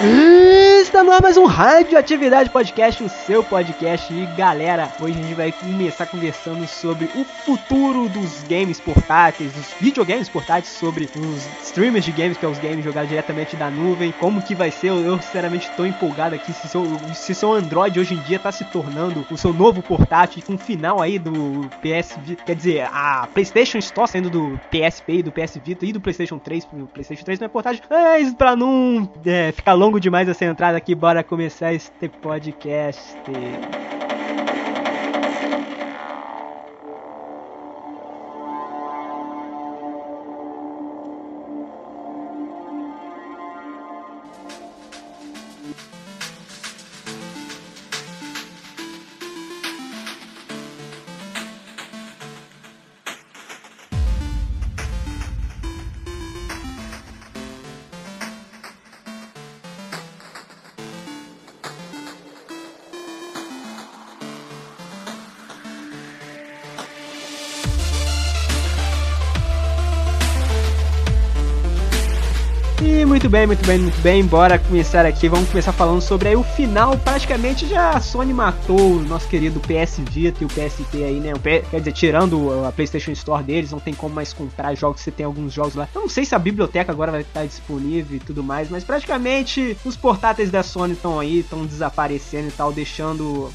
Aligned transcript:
Mm. 0.00 0.45
Está 0.96 1.04
no 1.04 1.12
ar 1.12 1.20
mais 1.20 1.36
um 1.36 1.44
Radioatividade 1.44 2.48
Podcast, 2.48 3.04
o 3.04 3.08
seu 3.10 3.44
podcast. 3.44 4.10
E 4.14 4.24
galera, 4.34 4.90
hoje 4.98 5.18
a 5.18 5.22
gente 5.22 5.34
vai 5.34 5.52
começar 5.52 6.06
conversando 6.06 6.66
sobre 6.66 7.04
o 7.14 7.22
futuro 7.22 8.08
dos 8.08 8.42
games 8.44 8.80
portáteis, 8.80 9.52
dos 9.52 9.74
videogames 9.78 10.26
portáteis, 10.26 10.68
sobre 10.68 11.04
os 11.04 11.46
streamers 11.62 12.02
de 12.02 12.12
games, 12.12 12.38
que 12.38 12.46
é 12.46 12.48
os 12.48 12.58
games 12.58 12.82
jogados 12.82 13.10
diretamente 13.10 13.56
da 13.56 13.68
nuvem, 13.68 14.10
como 14.12 14.40
que 14.40 14.54
vai 14.54 14.70
ser. 14.70 14.86
Eu, 14.86 15.20
sinceramente 15.20 15.68
estou 15.68 15.86
empolgado 15.86 16.34
aqui 16.34 16.50
se 16.54 16.66
seu, 16.66 16.86
se 17.12 17.34
seu 17.34 17.52
Android 17.52 18.00
hoje 18.00 18.14
em 18.14 18.22
dia 18.22 18.38
está 18.38 18.50
se 18.50 18.64
tornando 18.64 19.26
o 19.30 19.36
seu 19.36 19.52
novo 19.52 19.82
portátil, 19.82 20.42
com 20.46 20.54
o 20.54 20.58
final 20.58 21.02
aí 21.02 21.18
do 21.18 21.68
PS 21.82 22.16
Vita, 22.24 22.42
quer 22.42 22.56
dizer, 22.56 22.88
a 22.90 23.28
PlayStation 23.34 23.76
Store 23.76 24.08
saindo 24.08 24.30
do 24.30 24.58
PSP 24.70 25.22
do 25.22 25.30
PS 25.30 25.60
Vita 25.62 25.84
e 25.84 25.92
do 25.92 26.00
PlayStation 26.00 26.38
3, 26.38 26.66
o 26.72 26.86
PlayStation 26.86 27.22
3 27.22 27.38
não 27.38 27.44
é 27.44 27.48
portátil, 27.48 27.84
mas 27.90 28.32
para 28.32 28.56
não 28.56 29.06
é, 29.26 29.52
ficar 29.52 29.74
longo 29.74 30.00
demais 30.00 30.26
essa 30.26 30.46
entrada 30.46 30.85
aqui, 30.85 30.85
bora 30.94 31.24
começar 31.24 31.72
este 31.72 32.08
podcast. 32.08 33.18
Muito 73.06 73.30
bem, 73.30 73.46
muito 73.46 73.66
bem, 73.66 73.78
muito 73.78 74.00
bem. 74.02 74.24
Bora 74.24 74.58
começar 74.58 75.06
aqui. 75.06 75.28
Vamos 75.28 75.48
começar 75.48 75.72
falando 75.72 76.00
sobre 76.00 76.28
aí 76.28 76.36
o 76.36 76.42
final. 76.42 76.96
Praticamente 76.98 77.66
já 77.66 77.90
a 77.90 78.00
Sony 78.00 78.34
matou 78.34 78.96
o 78.96 79.02
nosso 79.02 79.26
querido 79.28 79.60
PS 79.60 80.00
Vita 80.10 80.42
e 80.42 80.46
o 80.46 80.48
PSP 80.48 81.02
aí, 81.02 81.20
né? 81.20 81.32
Quer 81.70 81.78
dizer, 81.78 81.92
tirando 81.92 82.64
a 82.66 82.72
PlayStation 82.72 83.12
Store 83.12 83.42
deles, 83.42 83.70
não 83.70 83.80
tem 83.80 83.94
como 83.94 84.14
mais 84.14 84.32
comprar 84.32 84.74
jogos. 84.74 85.00
Você 85.00 85.10
tem 85.10 85.24
alguns 85.24 85.52
jogos 85.52 85.74
lá. 85.74 85.88
Eu 85.94 86.02
não 86.02 86.08
sei 86.08 86.24
se 86.24 86.34
a 86.34 86.38
biblioteca 86.38 86.92
agora 86.92 87.12
vai 87.12 87.22
estar 87.22 87.46
disponível 87.46 88.16
e 88.16 88.20
tudo 88.20 88.42
mais, 88.42 88.68
mas 88.68 88.84
praticamente 88.84 89.76
os 89.84 89.96
portáteis 89.96 90.50
da 90.50 90.62
Sony 90.62 90.92
estão 90.92 91.18
aí, 91.18 91.40
estão 91.40 91.64
desaparecendo 91.64 92.48
e 92.48 92.52
tal, 92.52 92.72
deixando 92.72 93.50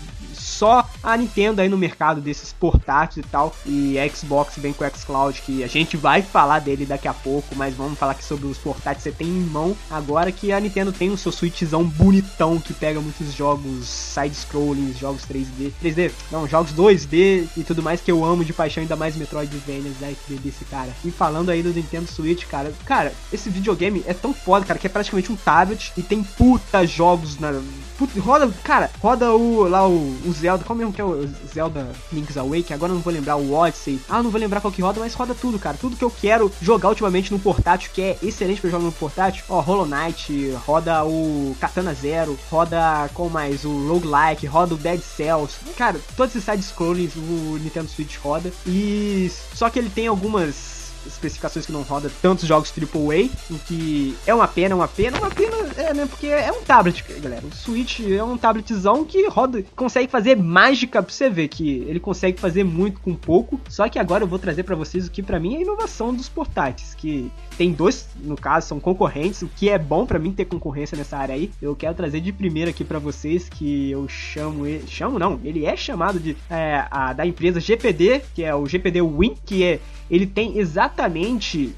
só 0.61 0.87
a 1.01 1.17
Nintendo 1.17 1.59
aí 1.59 1.67
no 1.67 1.75
mercado 1.75 2.21
desses 2.21 2.53
portáteis 2.53 3.25
e 3.25 3.29
tal. 3.29 3.51
E 3.65 3.95
Xbox 4.13 4.53
vem 4.57 4.71
com 4.71 4.85
o 4.85 4.89
xCloud, 4.95 5.41
que 5.41 5.63
a 5.63 5.67
gente 5.67 5.97
vai 5.97 6.21
falar 6.21 6.59
dele 6.59 6.85
daqui 6.85 7.07
a 7.07 7.13
pouco, 7.15 7.55
mas 7.55 7.73
vamos 7.73 7.97
falar 7.97 8.11
aqui 8.11 8.23
sobre 8.23 8.45
os 8.45 8.59
portáteis 8.59 8.97
que 8.97 9.03
você 9.09 9.11
tem 9.11 9.27
em 9.27 9.41
mão. 9.41 9.75
Agora 9.89 10.31
que 10.31 10.51
a 10.51 10.59
Nintendo 10.59 10.91
tem 10.91 11.09
o 11.09 11.17
seu 11.17 11.31
Switchzão 11.31 11.83
bonitão 11.83 12.59
que 12.59 12.75
pega 12.75 13.01
muitos 13.01 13.33
jogos 13.33 13.87
side-scrolling, 13.87 14.93
jogos 14.93 15.23
3D. 15.25 15.71
3D, 15.83 16.11
não, 16.31 16.47
jogos 16.47 16.71
2D 16.73 17.47
e 17.57 17.63
tudo 17.63 17.81
mais 17.81 17.99
que 17.99 18.11
eu 18.11 18.23
amo 18.23 18.45
de 18.45 18.53
paixão, 18.53 18.83
ainda 18.83 18.95
mais 18.95 19.15
Metroidvania, 19.15 19.91
né, 19.99 20.15
desse 20.29 20.63
cara. 20.65 20.91
E 21.03 21.09
falando 21.09 21.49
aí 21.49 21.63
do 21.63 21.73
Nintendo 21.73 22.07
Switch, 22.07 22.45
cara, 22.45 22.71
cara, 22.85 23.11
esse 23.33 23.49
videogame 23.49 24.03
é 24.05 24.13
tão 24.13 24.31
foda, 24.31 24.63
cara, 24.63 24.77
que 24.77 24.85
é 24.85 24.89
praticamente 24.91 25.31
um 25.31 25.35
tablet 25.35 25.91
e 25.97 26.03
tem 26.03 26.23
puta 26.23 26.85
jogos 26.85 27.39
na. 27.39 27.59
Puta, 27.97 28.19
roda, 28.19 28.51
cara, 28.63 28.91
roda 28.99 29.31
o 29.31 29.67
lá 29.67 29.87
o, 29.87 30.17
o 30.25 30.31
Zelda 30.33 30.50
Zelda, 30.51 30.65
qual 30.65 30.75
mesmo 30.75 30.91
que 30.91 30.99
é 30.99 31.03
o 31.03 31.27
Zelda 31.53 31.87
Link's 32.11 32.35
Awakening? 32.35 32.73
Agora 32.73 32.91
eu 32.91 32.95
não 32.95 33.01
vou 33.01 33.13
lembrar 33.13 33.37
o 33.37 33.53
Odyssey. 33.53 34.01
Ah, 34.09 34.21
não 34.21 34.29
vou 34.29 34.39
lembrar 34.39 34.59
qual 34.59 34.71
que 34.71 34.81
roda, 34.81 34.99
mas 34.99 35.13
roda 35.13 35.33
tudo, 35.33 35.57
cara. 35.57 35.77
Tudo 35.79 35.95
que 35.95 36.03
eu 36.03 36.11
quero 36.11 36.51
jogar 36.61 36.89
ultimamente 36.89 37.31
no 37.31 37.39
portátil, 37.39 37.91
que 37.93 38.01
é 38.01 38.17
excelente 38.21 38.59
para 38.59 38.69
jogar 38.69 38.83
no 38.83 38.91
portátil. 38.91 39.43
Ó, 39.47 39.59
Hollow 39.61 39.85
Knight, 39.85 40.51
roda 40.65 41.05
o 41.05 41.55
Katana 41.59 41.93
Zero, 41.93 42.37
roda 42.49 43.09
com 43.13 43.29
mais 43.29 43.63
o 43.63 43.87
Roguelike, 43.87 44.45
roda 44.45 44.75
o 44.75 44.77
Dead 44.77 44.99
Cells. 45.01 45.55
Cara, 45.77 45.99
todos 46.17 46.35
esses 46.35 46.43
side-scrollings 46.43 47.15
o 47.15 47.57
Nintendo 47.61 47.89
Switch 47.89 48.17
roda. 48.17 48.51
E 48.65 49.31
só 49.53 49.69
que 49.69 49.79
ele 49.79 49.89
tem 49.89 50.07
algumas 50.07 50.80
especificações 51.05 51.65
que 51.65 51.71
não 51.71 51.81
roda 51.81 52.11
tantos 52.21 52.47
jogos 52.47 52.71
AAA, 52.71 53.29
o 53.49 53.59
que 53.59 54.15
é 54.25 54.33
uma 54.33 54.47
pena, 54.47 54.75
uma 54.75 54.87
pena, 54.87 55.17
uma 55.17 55.29
pena, 55.29 55.55
é, 55.77 55.93
né? 55.93 56.05
Porque 56.05 56.27
é 56.27 56.51
um 56.51 56.61
tablet, 56.61 57.03
galera. 57.19 57.45
O 57.45 57.55
Switch 57.55 57.99
é 58.01 58.23
um 58.23 58.37
tabletzão 58.37 59.03
que 59.05 59.27
roda, 59.27 59.63
consegue 59.75 60.09
fazer 60.09 60.35
mágica 60.35 61.01
pra 61.01 61.11
você 61.11 61.29
ver 61.29 61.47
que 61.47 61.79
ele 61.87 61.99
consegue 61.99 62.39
fazer 62.39 62.63
muito 62.63 62.99
com 62.99 63.13
pouco. 63.15 63.59
Só 63.69 63.87
que 63.89 63.99
agora 63.99 64.23
eu 64.23 64.27
vou 64.27 64.39
trazer 64.39 64.63
para 64.63 64.75
vocês 64.75 65.07
o 65.07 65.11
que 65.11 65.21
para 65.23 65.39
mim 65.39 65.55
é 65.55 65.57
a 65.57 65.61
inovação 65.61 66.13
dos 66.13 66.29
portáteis, 66.29 66.95
que 66.95 67.31
tem 67.57 67.71
dois, 67.71 68.07
no 68.23 68.35
caso, 68.35 68.67
são 68.67 68.79
concorrentes, 68.79 69.41
o 69.41 69.47
que 69.47 69.69
é 69.69 69.77
bom 69.77 70.05
para 70.05 70.19
mim 70.19 70.31
ter 70.31 70.45
concorrência 70.45 70.97
nessa 70.97 71.17
área 71.17 71.35
aí. 71.35 71.51
Eu 71.61 71.75
quero 71.75 71.93
trazer 71.93 72.21
de 72.21 72.31
primeira 72.31 72.71
aqui 72.71 72.83
para 72.83 72.99
vocês 72.99 73.47
que 73.49 73.91
eu 73.91 74.07
chamo 74.07 74.65
ele, 74.65 74.87
chamo 74.87 75.19
não, 75.19 75.39
ele 75.43 75.65
é 75.65 75.75
chamado 75.75 76.19
de 76.19 76.35
é, 76.49 76.85
a, 76.89 77.13
da 77.13 77.25
empresa 77.25 77.59
GPD, 77.59 78.21
que 78.33 78.43
é 78.43 78.53
o 78.55 78.65
GPD 78.65 79.01
Win, 79.01 79.35
que 79.45 79.63
é 79.63 79.79
ele 80.09 80.27
tem 80.27 80.57
exatamente 80.57 80.90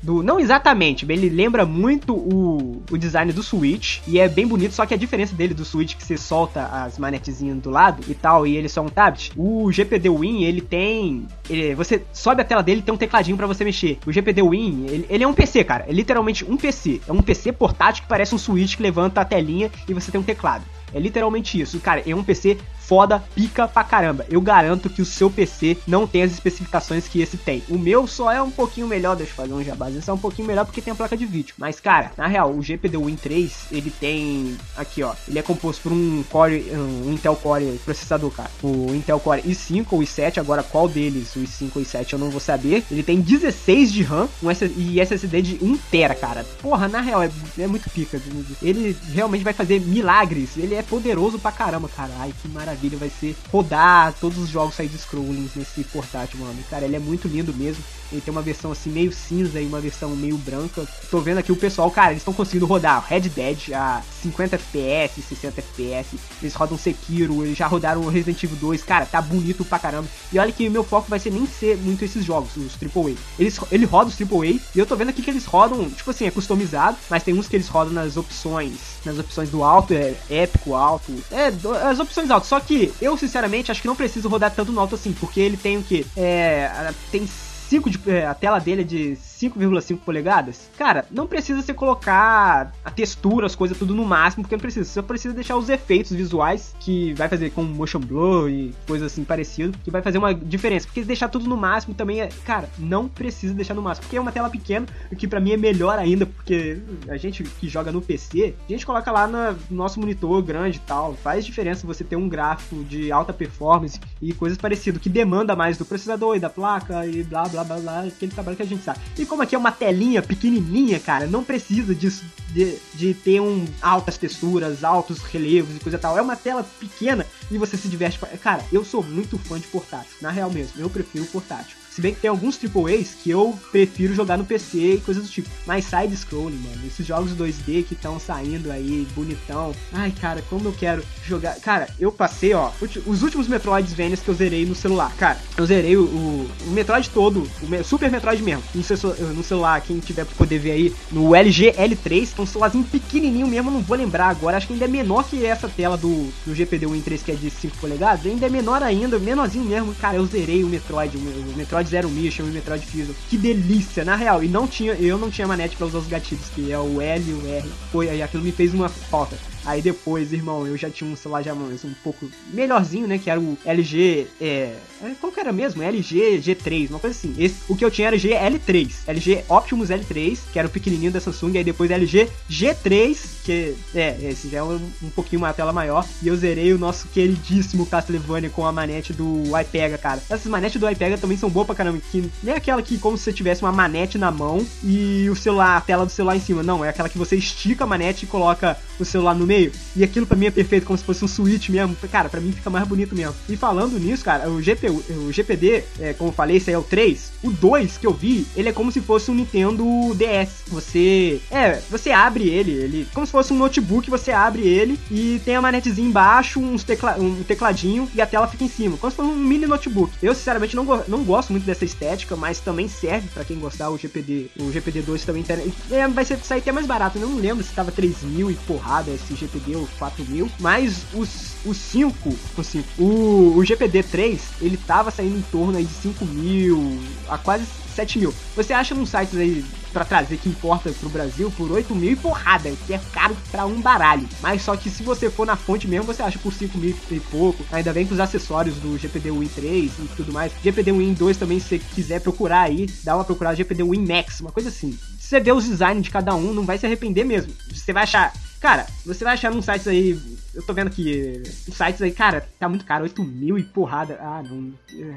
do 0.01 0.24
não 0.24 0.40
exatamente, 0.40 1.06
ele 1.09 1.29
lembra 1.29 1.66
muito 1.66 2.13
o, 2.13 2.81
o 2.90 2.97
design 2.97 3.31
do 3.31 3.44
Switch 3.44 4.00
e 4.07 4.19
é 4.19 4.28
bem 4.28 4.47
bonito, 4.47 4.74
só 4.74 4.85
que 4.85 4.94
a 4.94 4.97
diferença 4.97 5.35
dele 5.35 5.53
do 5.53 5.66
Switch 5.66 5.96
que 5.96 6.03
você 6.03 6.18
solta 6.18 6.66
as 6.66 6.97
manetezinhas 6.97 7.57
do 7.57 7.69
lado 7.69 8.03
e 8.07 8.13
tal 8.13 8.46
e 8.47 8.56
ele 8.56 8.69
só 8.69 8.81
é 8.81 8.85
um 8.85 8.90
tablet. 8.90 9.31
O 9.35 9.72
GPD 9.72 10.09
Win, 10.09 10.44
ele 10.44 10.62
tem, 10.62 11.28
ele, 11.50 11.75
você 11.75 12.03
sobe 12.12 12.41
a 12.41 12.46
tela 12.46 12.63
dele 12.63 12.81
tem 12.81 12.94
um 12.94 12.97
tecladinho 12.97 13.38
para 13.38 13.47
você 13.47 13.63
mexer. 13.63 14.00
O 14.06 14.12
GPD 14.12 14.41
Win, 14.41 14.85
ele, 14.88 15.06
ele 15.09 15.23
é 15.23 15.28
um 15.28 15.34
PC, 15.34 15.63
cara, 15.63 15.85
é 15.88 15.91
literalmente 15.91 16.44
um 16.46 16.57
PC. 16.57 17.02
É 17.07 17.12
um 17.12 17.22
PC 17.22 17.52
portátil 17.52 18.03
que 18.03 18.09
parece 18.09 18.34
um 18.35 18.38
Switch 18.38 18.75
que 18.75 18.84
levanta 18.84 19.22
a 19.22 19.25
telinha 19.25 19.72
e 19.88 19.94
você 19.94 20.12
tem 20.12 20.19
um 20.19 20.23
teclado. 20.23 20.63
É 20.94 21.00
literalmente 21.00 21.59
isso. 21.59 21.79
Cara, 21.79 22.03
é 22.06 22.16
um 22.16 22.23
PC 22.23 22.57
foda, 22.93 23.23
pica 23.33 23.67
pra 23.67 23.83
caramba. 23.83 24.23
Eu 24.29 24.39
garanto 24.39 24.87
que 24.87 25.01
o 25.01 25.05
seu 25.05 25.27
PC 25.27 25.79
não 25.87 26.05
tem 26.05 26.21
as 26.21 26.31
especificações 26.31 27.07
que 27.07 27.21
esse 27.21 27.37
tem. 27.37 27.63
O 27.67 27.75
meu 27.75 28.05
só 28.05 28.31
é 28.31 28.39
um 28.39 28.51
pouquinho 28.51 28.85
melhor, 28.85 29.15
deixa 29.15 29.31
eu 29.31 29.35
fazer 29.35 29.53
um 29.53 29.63
jabás. 29.63 29.95
Esse 29.95 30.11
é 30.11 30.13
um 30.13 30.17
pouquinho 30.17 30.47
melhor 30.47 30.63
porque 30.63 30.79
tem 30.79 30.93
a 30.93 30.95
placa 30.95 31.17
de 31.17 31.25
vídeo. 31.25 31.55
Mas, 31.57 31.79
cara, 31.79 32.11
na 32.15 32.27
real, 32.27 32.51
o 32.51 32.61
GPD 32.61 32.95
Win 32.97 33.15
3, 33.15 33.51
ele 33.71 33.89
tem. 33.89 34.55
Aqui, 34.77 35.01
ó. 35.01 35.15
Ele 35.27 35.39
é 35.39 35.41
composto 35.41 35.81
por 35.81 35.91
um 35.91 36.23
Core. 36.29 36.71
Um 36.71 37.13
Intel 37.13 37.35
Core 37.35 37.81
processador, 37.83 38.29
cara. 38.29 38.51
O 38.61 38.93
Intel 38.93 39.19
Core 39.19 39.41
i5 39.41 39.87
ou 39.89 40.01
i7. 40.01 40.37
Agora, 40.37 40.61
qual 40.61 40.87
deles? 40.87 41.35
O 41.35 41.39
i5 41.39 41.71
ou 41.73 41.81
i7 41.81 42.13
eu 42.13 42.19
não 42.19 42.29
vou 42.29 42.39
saber. 42.39 42.83
Ele 42.91 43.01
tem 43.01 43.19
16 43.19 43.91
de 43.91 44.03
RAM 44.03 44.29
um 44.43 44.51
e 44.77 44.99
SSD 44.99 45.41
de 45.41 45.57
1TB, 45.57 46.15
cara. 46.19 46.45
Porra, 46.61 46.87
na 46.87 47.01
real, 47.01 47.23
é, 47.23 47.31
é 47.57 47.65
muito 47.65 47.89
pica. 47.89 48.21
Ele 48.61 48.95
realmente 49.11 49.43
vai 49.43 49.53
fazer 49.53 49.81
milagres. 49.81 50.57
Ele 50.57 50.75
é 50.75 50.83
poderoso 50.83 51.39
pra 51.39 51.51
caramba, 51.51 51.89
cara. 51.89 52.11
Ai, 52.19 52.31
que 52.39 52.47
maravilha 52.47 52.82
maravilha 52.83 52.97
vai 52.97 53.09
ser 53.09 53.35
rodar 53.51 54.13
todos 54.19 54.38
os 54.38 54.49
jogos 54.49 54.75
side-scrollings 54.75 55.55
nesse 55.55 55.83
portátil, 55.85 56.39
mano. 56.39 56.55
Cara, 56.69 56.85
ele 56.85 56.95
é 56.95 56.99
muito 56.99 57.27
lindo 57.27 57.53
mesmo. 57.53 57.83
Ele 58.11 58.21
tem 58.21 58.31
uma 58.31 58.41
versão 58.41 58.71
assim 58.71 58.91
meio 58.91 59.11
cinza 59.11 59.59
e 59.59 59.66
uma 59.66 59.79
versão 59.79 60.16
meio 60.16 60.38
branca. 60.38 60.85
Tô 61.09 61.19
vendo 61.19 61.39
aqui 61.39 61.51
o 61.51 61.55
pessoal, 61.55 61.89
cara, 61.89 62.11
eles 62.11 62.22
estão 62.22 62.33
conseguindo 62.33 62.66
rodar 62.66 63.03
Red 63.07 63.22
Dead 63.22 63.73
a 63.73 64.01
50 64.22 64.55
FPS, 64.55 65.22
60 65.22 65.61
FPS. 65.61 66.19
Eles 66.41 66.53
rodam 66.53 66.77
Sekiro, 66.77 67.43
eles 67.43 67.57
já 67.57 67.66
rodaram 67.66 68.07
Resident 68.07 68.43
Evil 68.43 68.57
2. 68.57 68.83
Cara, 68.83 69.05
tá 69.05 69.22
bonito 69.22 69.66
pra 69.66 69.79
caramba. 69.79 70.07
E 70.31 70.38
olha 70.38 70.51
que 70.51 70.69
meu 70.69 70.83
foco 70.83 71.09
vai 71.09 71.19
ser 71.19 71.31
nem 71.31 71.47
ser 71.47 71.77
muito 71.77 72.05
esses 72.05 72.23
jogos, 72.23 72.55
os 72.55 72.73
AAA. 72.73 73.16
Eles, 73.39 73.59
ele 73.72 73.85
roda 73.85 74.09
os 74.09 74.22
AAA 74.22 74.59
e 74.75 74.79
eu 74.79 74.85
tô 74.85 74.96
vendo 74.96 75.09
aqui 75.09 75.22
que 75.22 75.31
eles 75.31 75.46
rodam, 75.46 75.90
tipo 75.90 76.11
assim, 76.11 76.25
é 76.25 76.31
customizado, 76.31 76.97
mas 77.09 77.23
tem 77.23 77.34
uns 77.34 77.47
que 77.47 77.55
eles 77.55 77.67
rodam 77.67 77.93
nas 77.93 78.16
opções, 78.16 78.73
nas 79.03 79.17
opções 79.17 79.49
do 79.49 79.63
alto, 79.63 79.93
é 79.93 80.13
épico, 80.29 80.75
alto, 80.75 81.11
é, 81.31 81.52
as 81.90 81.99
opções 81.99 82.29
altas. 82.29 82.47
Só 82.47 82.59
que 82.65 82.93
eu, 83.01 83.17
sinceramente, 83.17 83.71
acho 83.71 83.81
que 83.81 83.87
não 83.87 83.95
preciso 83.95 84.29
rodar 84.29 84.51
tanto 84.51 84.71
no 84.71 84.79
alto 84.79 84.95
assim, 84.95 85.13
porque 85.13 85.39
ele 85.39 85.57
tem 85.57 85.77
o 85.77 85.83
que? 85.83 86.05
É, 86.15 86.91
tem 87.11 87.27
5 87.73 87.90
de, 87.90 88.11
é, 88.11 88.28
a 88.28 88.35
tela 88.35 88.59
dele 88.59 88.81
é 88.81 88.85
de 88.85 89.17
5,5 89.17 89.97
polegadas, 89.97 90.70
cara, 90.78 91.05
não 91.09 91.25
precisa 91.25 91.59
você 91.59 91.73
colocar 91.73 92.72
a 92.85 92.91
textura, 92.91 93.47
as 93.47 93.55
coisas 93.55 93.75
tudo 93.75 93.96
no 93.96 94.05
máximo, 94.05 94.43
porque 94.43 94.55
não 94.55 94.61
precisa. 94.61 94.87
Você 94.87 95.02
precisa 95.02 95.34
deixar 95.34 95.58
os 95.58 95.70
efeitos 95.70 96.11
visuais, 96.11 96.75
que 96.79 97.14
vai 97.14 97.28
fazer 97.28 97.49
com 97.49 97.64
motion 97.64 97.99
blur 97.99 98.47
e 98.47 98.75
coisas 98.85 99.11
assim 99.11 99.23
parecido, 99.23 99.75
que 99.84 99.90
vai 99.90 100.03
fazer 100.03 100.20
uma 100.20 100.35
diferença. 100.35 100.85
Porque 100.85 101.03
deixar 101.03 101.29
tudo 101.29 101.49
no 101.49 101.58
máximo 101.58 101.96
também 101.96 102.22
é, 102.22 102.29
cara, 102.46 102.70
não 102.78 103.08
precisa 103.08 103.55
deixar 103.55 103.73
no 103.73 103.81
máximo, 103.81 104.03
porque 104.03 104.17
é 104.17 104.22
uma 104.22 104.31
tela 104.31 104.52
pequena, 104.52 104.85
o 105.11 105.16
que 105.16 105.28
para 105.28 105.40
mim 105.40 105.53
é 105.53 105.58
melhor 105.58 105.97
ainda, 105.97 106.28
porque 106.28 106.78
a 107.08 107.17
gente 107.17 107.41
que 107.41 107.67
joga 107.67 107.91
no 107.91 108.03
PC, 108.03 108.53
a 108.67 108.72
gente 108.72 108.85
coloca 108.85 109.11
lá 109.11 109.28
no 109.28 109.58
nosso 109.72 109.99
monitor 109.99 110.43
grande 110.43 110.78
e 110.78 110.81
tal, 110.81 111.16
faz 111.16 111.43
diferença 111.43 111.87
você 111.87 112.03
ter 112.03 112.16
um 112.16 112.29
gráfico 112.29 112.84
de 112.84 113.11
alta 113.11 113.34
performance 113.34 113.99
e 114.22 114.31
coisas 114.31 114.59
parecidas, 114.59 115.02
que 115.02 115.09
demanda 115.09 115.55
mais 115.55 115.75
do 115.75 115.85
processador 115.85 116.35
e 116.35 116.40
da 116.40 116.52
placa 116.52 117.08
e 117.08 117.23
blá 117.23 117.43
blá 117.47 117.62
blá 117.63 117.77
blá 117.77 118.01
blá, 118.01 118.07
aquele 118.07 118.31
trabalho 118.31 118.57
que 118.57 118.63
a 118.63 118.65
gente 118.65 118.83
sabe. 118.83 118.99
E 119.17 119.25
como 119.25 119.41
aqui 119.41 119.55
é 119.55 119.57
uma 119.57 119.71
telinha 119.71 120.21
pequenininha, 120.21 120.99
cara, 120.99 121.27
não 121.27 121.43
precisa 121.43 121.93
disso, 121.93 122.23
de, 122.49 122.77
de 122.93 123.13
ter 123.13 123.39
um 123.39 123.65
altas 123.81 124.17
texturas, 124.17 124.83
altos 124.83 125.19
relevos 125.19 125.75
e 125.75 125.79
coisa 125.79 125.97
tal. 125.97 126.17
É 126.17 126.21
uma 126.21 126.35
tela 126.35 126.63
pequena 126.79 127.25
e 127.49 127.57
você 127.57 127.77
se 127.77 127.87
diverte. 127.87 128.19
Cara, 128.41 128.63
eu 128.71 128.83
sou 128.83 129.03
muito 129.03 129.37
fã 129.37 129.59
de 129.59 129.67
portátil, 129.67 130.15
na 130.21 130.31
real 130.31 130.49
mesmo, 130.49 130.81
eu 130.81 130.89
prefiro 130.89 131.25
portátil. 131.25 131.83
Se 131.93 132.01
bem 132.01 132.11
que 132.11 132.22
tem 132.22 132.29
alguns 132.29 132.57
AAAs 132.57 133.09
que 133.22 133.29
eu 133.29 133.55
prefiro 133.72 134.16
jogar 134.16 134.35
no 134.35 134.43
PC 134.43 134.95
e 134.95 135.01
coisas 135.01 135.23
do 135.23 135.29
tipo. 135.29 135.47
Mas 135.63 135.85
side-scrolling, 135.85 136.57
mano. 136.57 136.87
Esses 136.87 137.05
jogos 137.05 137.34
2D 137.34 137.85
que 137.85 137.93
estão 137.93 138.19
saindo 138.19 138.72
aí, 138.72 139.07
bonitão. 139.13 139.75
Ai, 139.91 140.11
cara, 140.19 140.41
como 140.49 140.69
eu 140.69 140.73
quero 140.73 141.03
jogar. 141.23 141.55
Cara, 141.59 141.87
eu 141.99 142.11
passei, 142.11 142.51
ó, 142.55 142.72
os 143.05 143.22
últimos 143.22 143.47
Metroidvanias 143.47 144.22
que 144.22 144.28
eu 144.28 144.34
zerei 144.34 144.66
no 144.66 144.73
celular. 144.73 145.13
Cara, 145.17 145.40
eu 145.55 145.67
zerei 145.67 145.95
o, 145.95 146.05
o, 146.05 146.72
Metroid 146.72 147.07
todo, 147.11 147.47
o 147.61 147.84
Super 147.84 148.09
Metroid 148.09 148.41
mesmo. 148.41 148.63
No, 148.73 149.34
no 149.35 149.43
celular, 149.43 149.79
quem 149.81 149.99
tiver 149.99 150.25
pra 150.25 150.35
poder 150.35 150.57
ver 150.57 150.72
aí, 150.72 150.96
no 151.11 151.35
LG 151.35 151.73
L3, 151.73 152.34
que 152.34 152.41
é 152.41 152.43
um 152.43 152.47
celularzinho 152.47 152.84
pequenininho 152.85 153.46
mesmo, 153.46 153.69
não 153.69 153.81
vou 153.81 153.96
lembrar 153.96 154.29
agora. 154.29 154.57
Acho 154.57 154.66
que 154.66 154.73
ainda 154.73 154.85
é 154.85 154.87
menor 154.87 155.25
que 155.25 155.46
essa 155.46 155.69
tela 155.69 155.96
do, 155.96 156.34
do 156.43 156.55
GPD 156.55 156.87
Win 156.87 157.01
3, 157.01 157.22
que 157.22 157.31
é 157.31 157.35
de 157.35 157.51
5 157.51 157.78
polegadas. 157.78 158.25
Ainda 158.25 158.47
é 158.47 158.49
menor 158.49 158.81
ainda, 158.81 159.19
menorzinho 159.19 159.66
mesmo. 159.66 159.93
Cara, 159.96 160.17
eu 160.17 160.25
zerei 160.25 160.63
o 160.63 160.67
Metroid, 160.67 161.16
o, 161.16 161.19
o 161.19 161.53
Metroid 161.55 161.83
Metroid 161.84 161.90
Zero 161.90 162.09
Mission 162.09 162.46
e 162.46 162.52
Metroid 162.52 162.85
Fusion. 162.85 163.14
Que 163.30 163.38
delícia, 163.38 164.03
na 164.03 164.16
real. 164.16 164.44
E 164.44 164.47
não 164.47 164.68
tinha, 164.68 164.94
eu 164.94 165.18
não 165.18 165.30
tinha 165.30 165.47
manete 165.47 165.76
para 165.76 165.88
usar 165.88 166.00
os 166.00 166.08
gatilhos, 166.08 166.50
que 166.50 166.72
é 166.72 166.80
o 166.80 167.02
L 167.02 167.24
e 167.30 167.34
o 167.34 167.47
R. 167.47 167.70
Foi 167.91 168.09
aí, 168.09 168.22
aquilo 168.22 168.44
me 168.44 168.52
fez 168.52 168.74
uma 168.74 168.90
falta. 168.90 169.38
Aí 169.65 169.81
depois, 169.81 170.33
irmão, 170.33 170.67
eu 170.67 170.77
já 170.77 170.89
tinha 170.89 171.09
um 171.09 171.15
celular 171.15 171.41
já 171.41 171.53
um 171.53 171.93
pouco 172.03 172.29
melhorzinho, 172.51 173.07
né? 173.07 173.17
Que 173.17 173.29
era 173.29 173.39
o 173.39 173.57
LG. 173.65 174.27
É, 174.39 174.75
é. 175.01 175.11
Qual 175.19 175.31
que 175.31 175.39
era 175.39 175.51
mesmo? 175.51 175.81
LG 175.81 176.39
G3, 176.39 176.89
uma 176.89 176.99
coisa 176.99 177.15
assim. 177.17 177.33
Esse, 177.37 177.55
o 177.67 177.75
que 177.75 177.83
eu 177.83 177.91
tinha 177.91 178.07
era 178.07 178.17
G 178.17 178.29
L3. 178.29 178.91
LG 179.07 179.45
Optimus 179.47 179.89
L3, 179.89 180.39
que 180.51 180.59
era 180.59 180.67
o 180.67 180.71
pequenininho 180.71 181.11
da 181.11 181.19
Samsung. 181.19 181.57
Aí 181.57 181.63
depois 181.63 181.91
LG 181.91 182.29
G3, 182.49 183.17
que 183.43 183.75
é, 183.95 184.17
esse 184.23 184.49
já 184.49 184.59
é 184.59 184.63
um, 184.63 184.79
um 185.01 185.09
pouquinho 185.09 185.41
uma 185.41 185.53
tela 185.53 185.71
maior. 185.71 186.05
E 186.21 186.27
eu 186.27 186.35
zerei 186.35 186.73
o 186.73 186.77
nosso 186.77 187.07
queridíssimo 187.07 187.85
Castlevania 187.85 188.49
com 188.49 188.65
a 188.65 188.71
manete 188.71 189.13
do 189.13 189.43
iPega, 189.59 189.97
cara. 189.97 190.21
Essas 190.29 190.47
manetes 190.47 190.79
do 190.79 190.89
iPega 190.89 191.17
também 191.17 191.37
são 191.37 191.49
boas 191.49 191.65
pra 191.65 191.75
caramba. 191.75 191.99
Que 192.11 192.29
nem 192.41 192.53
é 192.53 192.57
aquela 192.57 192.81
que, 192.81 192.97
como 192.97 193.17
se 193.17 193.23
você 193.23 193.33
tivesse 193.33 193.61
uma 193.61 193.71
manete 193.71 194.17
na 194.17 194.31
mão 194.31 194.65
e 194.83 195.29
o 195.29 195.35
celular, 195.35 195.77
a 195.77 195.81
tela 195.81 196.05
do 196.05 196.11
celular 196.11 196.35
em 196.35 196.41
cima. 196.41 196.63
Não, 196.63 196.83
é 196.83 196.89
aquela 196.89 197.09
que 197.09 197.17
você 197.17 197.35
estica 197.35 197.83
a 197.83 197.87
manete 197.87 198.25
e 198.25 198.27
coloca 198.27 198.77
o 198.99 199.05
celular 199.05 199.35
no 199.35 199.45
meio. 199.45 199.72
E 199.95 200.03
aquilo 200.03 200.25
para 200.25 200.37
mim 200.37 200.47
é 200.47 200.51
perfeito, 200.51 200.85
como 200.85 200.97
se 200.97 201.03
fosse 201.03 201.23
um 201.23 201.28
Switch 201.28 201.69
mesmo. 201.69 201.95
Cara, 202.11 202.29
para 202.29 202.41
mim 202.41 202.51
fica 202.51 202.69
mais 202.69 202.87
bonito 202.87 203.16
mesmo. 203.16 203.35
E 203.49 203.55
falando 203.55 203.99
nisso, 203.99 204.23
cara, 204.23 204.49
o, 204.49 204.61
GP, 204.61 204.90
o 204.90 205.31
GPD, 205.31 205.84
é, 205.99 206.13
como 206.13 206.29
eu 206.29 206.34
falei, 206.34 206.57
esse 206.57 206.69
aí 206.69 206.75
é 206.75 206.78
o 206.79 206.84
3. 206.84 207.31
O 207.43 207.51
2 207.51 207.97
que 207.97 208.07
eu 208.07 208.13
vi, 208.13 208.45
ele 208.55 208.69
é 208.69 208.73
como 208.73 208.91
se 208.91 209.01
fosse 209.01 209.31
um 209.31 209.35
Nintendo 209.35 209.84
DS. 210.16 210.63
Você. 210.67 211.41
É, 211.51 211.81
você 211.90 212.11
abre 212.11 212.47
ele, 212.49 212.72
ele. 212.72 213.07
Como 213.13 213.25
se 213.25 213.31
fosse 213.31 213.53
um 213.53 213.57
notebook, 213.57 214.09
você 214.09 214.31
abre 214.31 214.61
ele 214.61 214.99
e 215.11 215.41
tem 215.43 215.55
a 215.55 215.61
manetezinha 215.61 216.07
embaixo, 216.07 216.59
uns 216.59 216.84
tecla, 216.84 217.17
um 217.19 217.43
tecladinho 217.43 218.09
e 218.13 218.22
a 218.22 218.25
tela 218.25 218.47
fica 218.47 218.63
em 218.63 218.69
cima. 218.69 218.97
Como 218.97 219.11
se 219.11 219.17
fosse 219.17 219.29
um 219.29 219.35
mini 219.35 219.66
notebook. 219.66 220.13
Eu, 220.22 220.34
sinceramente, 220.34 220.75
não, 220.75 220.85
não 221.07 221.23
gosto 221.23 221.51
muito 221.51 221.66
dessa 221.66 221.85
estética, 221.85 222.35
mas 222.35 222.59
também 222.59 222.87
serve 222.87 223.28
para 223.34 223.46
quem 223.46 223.59
gostar. 223.59 223.89
O 223.89 223.97
GPD. 223.97 224.47
O 224.59 224.72
GPD 224.72 225.01
2 225.01 225.25
também 225.25 225.43
tem. 225.43 225.73
É, 225.91 226.07
vai 226.07 226.25
ser, 226.25 226.37
sair 226.39 226.59
até 226.59 226.72
mais 226.72 226.85
barato. 226.85 227.17
Eu 227.17 227.28
não 227.28 227.37
lembro 227.37 227.63
se 227.63 227.73
tava 227.73 227.91
3 227.91 228.23
mil 228.23 228.49
e 228.49 228.55
porrada 228.93 229.11
esse 229.11 229.35
GPD 229.35 229.87
4 229.97 230.25
mil, 230.25 230.49
mas 230.59 231.05
os, 231.13 231.55
os 231.66 231.78
5, 231.78 232.35
os 232.57 232.67
5 232.67 232.87
o, 233.01 233.57
o 233.57 233.66
GPD 233.66 234.03
3, 234.03 234.41
ele 234.61 234.78
tava 234.78 235.09
saindo 235.09 235.37
em 235.37 235.41
torno 235.41 235.78
aí 235.78 235.85
de 235.85 235.93
5 235.93 236.25
mil 236.25 236.99
a 237.28 237.37
quase 237.37 237.66
7 237.95 238.19
mil. 238.19 238.34
Você 238.55 238.73
acha 238.73 238.93
num 238.93 239.05
site 239.05 239.37
aí 239.37 239.66
para 239.91 240.03
trazer 240.03 240.37
que 240.37 240.49
importa 240.49 240.91
pro 240.91 241.09
Brasil 241.09 241.51
por 241.55 241.72
8 241.72 241.93
mil 241.95 242.11
e 242.11 242.16
porrada, 242.16 242.72
que 242.87 242.93
é 242.93 242.99
caro 243.11 243.37
para 243.51 243.66
um 243.66 243.79
baralho. 243.79 244.28
Mas 244.41 244.63
só 244.63 244.75
que 244.75 244.90
se 244.90 245.03
você 245.03 245.29
for 245.29 245.46
na 245.46 245.55
fonte 245.55 245.87
mesmo, 245.87 246.05
você 246.05 246.23
acha 246.23 246.39
por 246.39 246.51
5 246.51 246.78
mil 246.78 246.96
e 247.11 247.19
pouco. 247.19 247.63
Ainda 247.72 247.93
bem 247.93 248.05
que 248.05 248.13
os 248.13 248.19
acessórios 248.19 248.75
do 248.78 248.97
GPD 248.97 249.31
Win 249.31 249.47
3 249.47 249.91
e 249.99 250.09
tudo 250.16 250.34
mais. 250.34 250.51
GPD 250.63 250.91
Win 250.91 251.13
2 251.13 251.37
também, 251.37 251.59
se 251.59 251.69
você 251.69 251.79
quiser 251.79 252.22
procurar 252.22 252.61
aí, 252.61 252.87
dá 253.03 253.16
uma 253.16 253.23
procurada 253.23 253.55
GPD 253.55 253.84
Win 253.84 254.05
Max, 254.05 254.39
uma 254.39 254.51
coisa 254.51 254.69
assim. 254.69 254.97
Se 255.19 255.29
você 255.29 255.39
ver 255.39 255.53
os 255.53 255.66
designs 255.66 256.03
de 256.03 256.10
cada 256.10 256.36
um, 256.36 256.53
não 256.53 256.65
vai 256.65 256.77
se 256.77 256.86
arrepender 256.86 257.24
mesmo. 257.24 257.53
Você 257.72 257.93
vai 257.93 258.03
achar 258.03 258.34
Cara, 258.63 258.86
você 259.05 259.25
vai 259.25 259.33
achar 259.33 259.51
num 259.51 259.62
site 259.62 259.89
aí. 259.89 260.17
Eu 260.53 260.62
tô 260.63 260.74
vendo 260.74 260.88
aqui. 260.88 261.41
Os 261.67 261.75
sites 261.75 262.01
aí, 262.01 262.12
cara, 262.12 262.48
tá 262.60 262.70
muito 262.70 262.86
caro. 262.86 263.03
8 263.03 263.24
mil 263.24 263.58
e 263.58 263.63
porrada. 263.63 264.20
Ah, 264.22 264.44
não. 264.44 264.74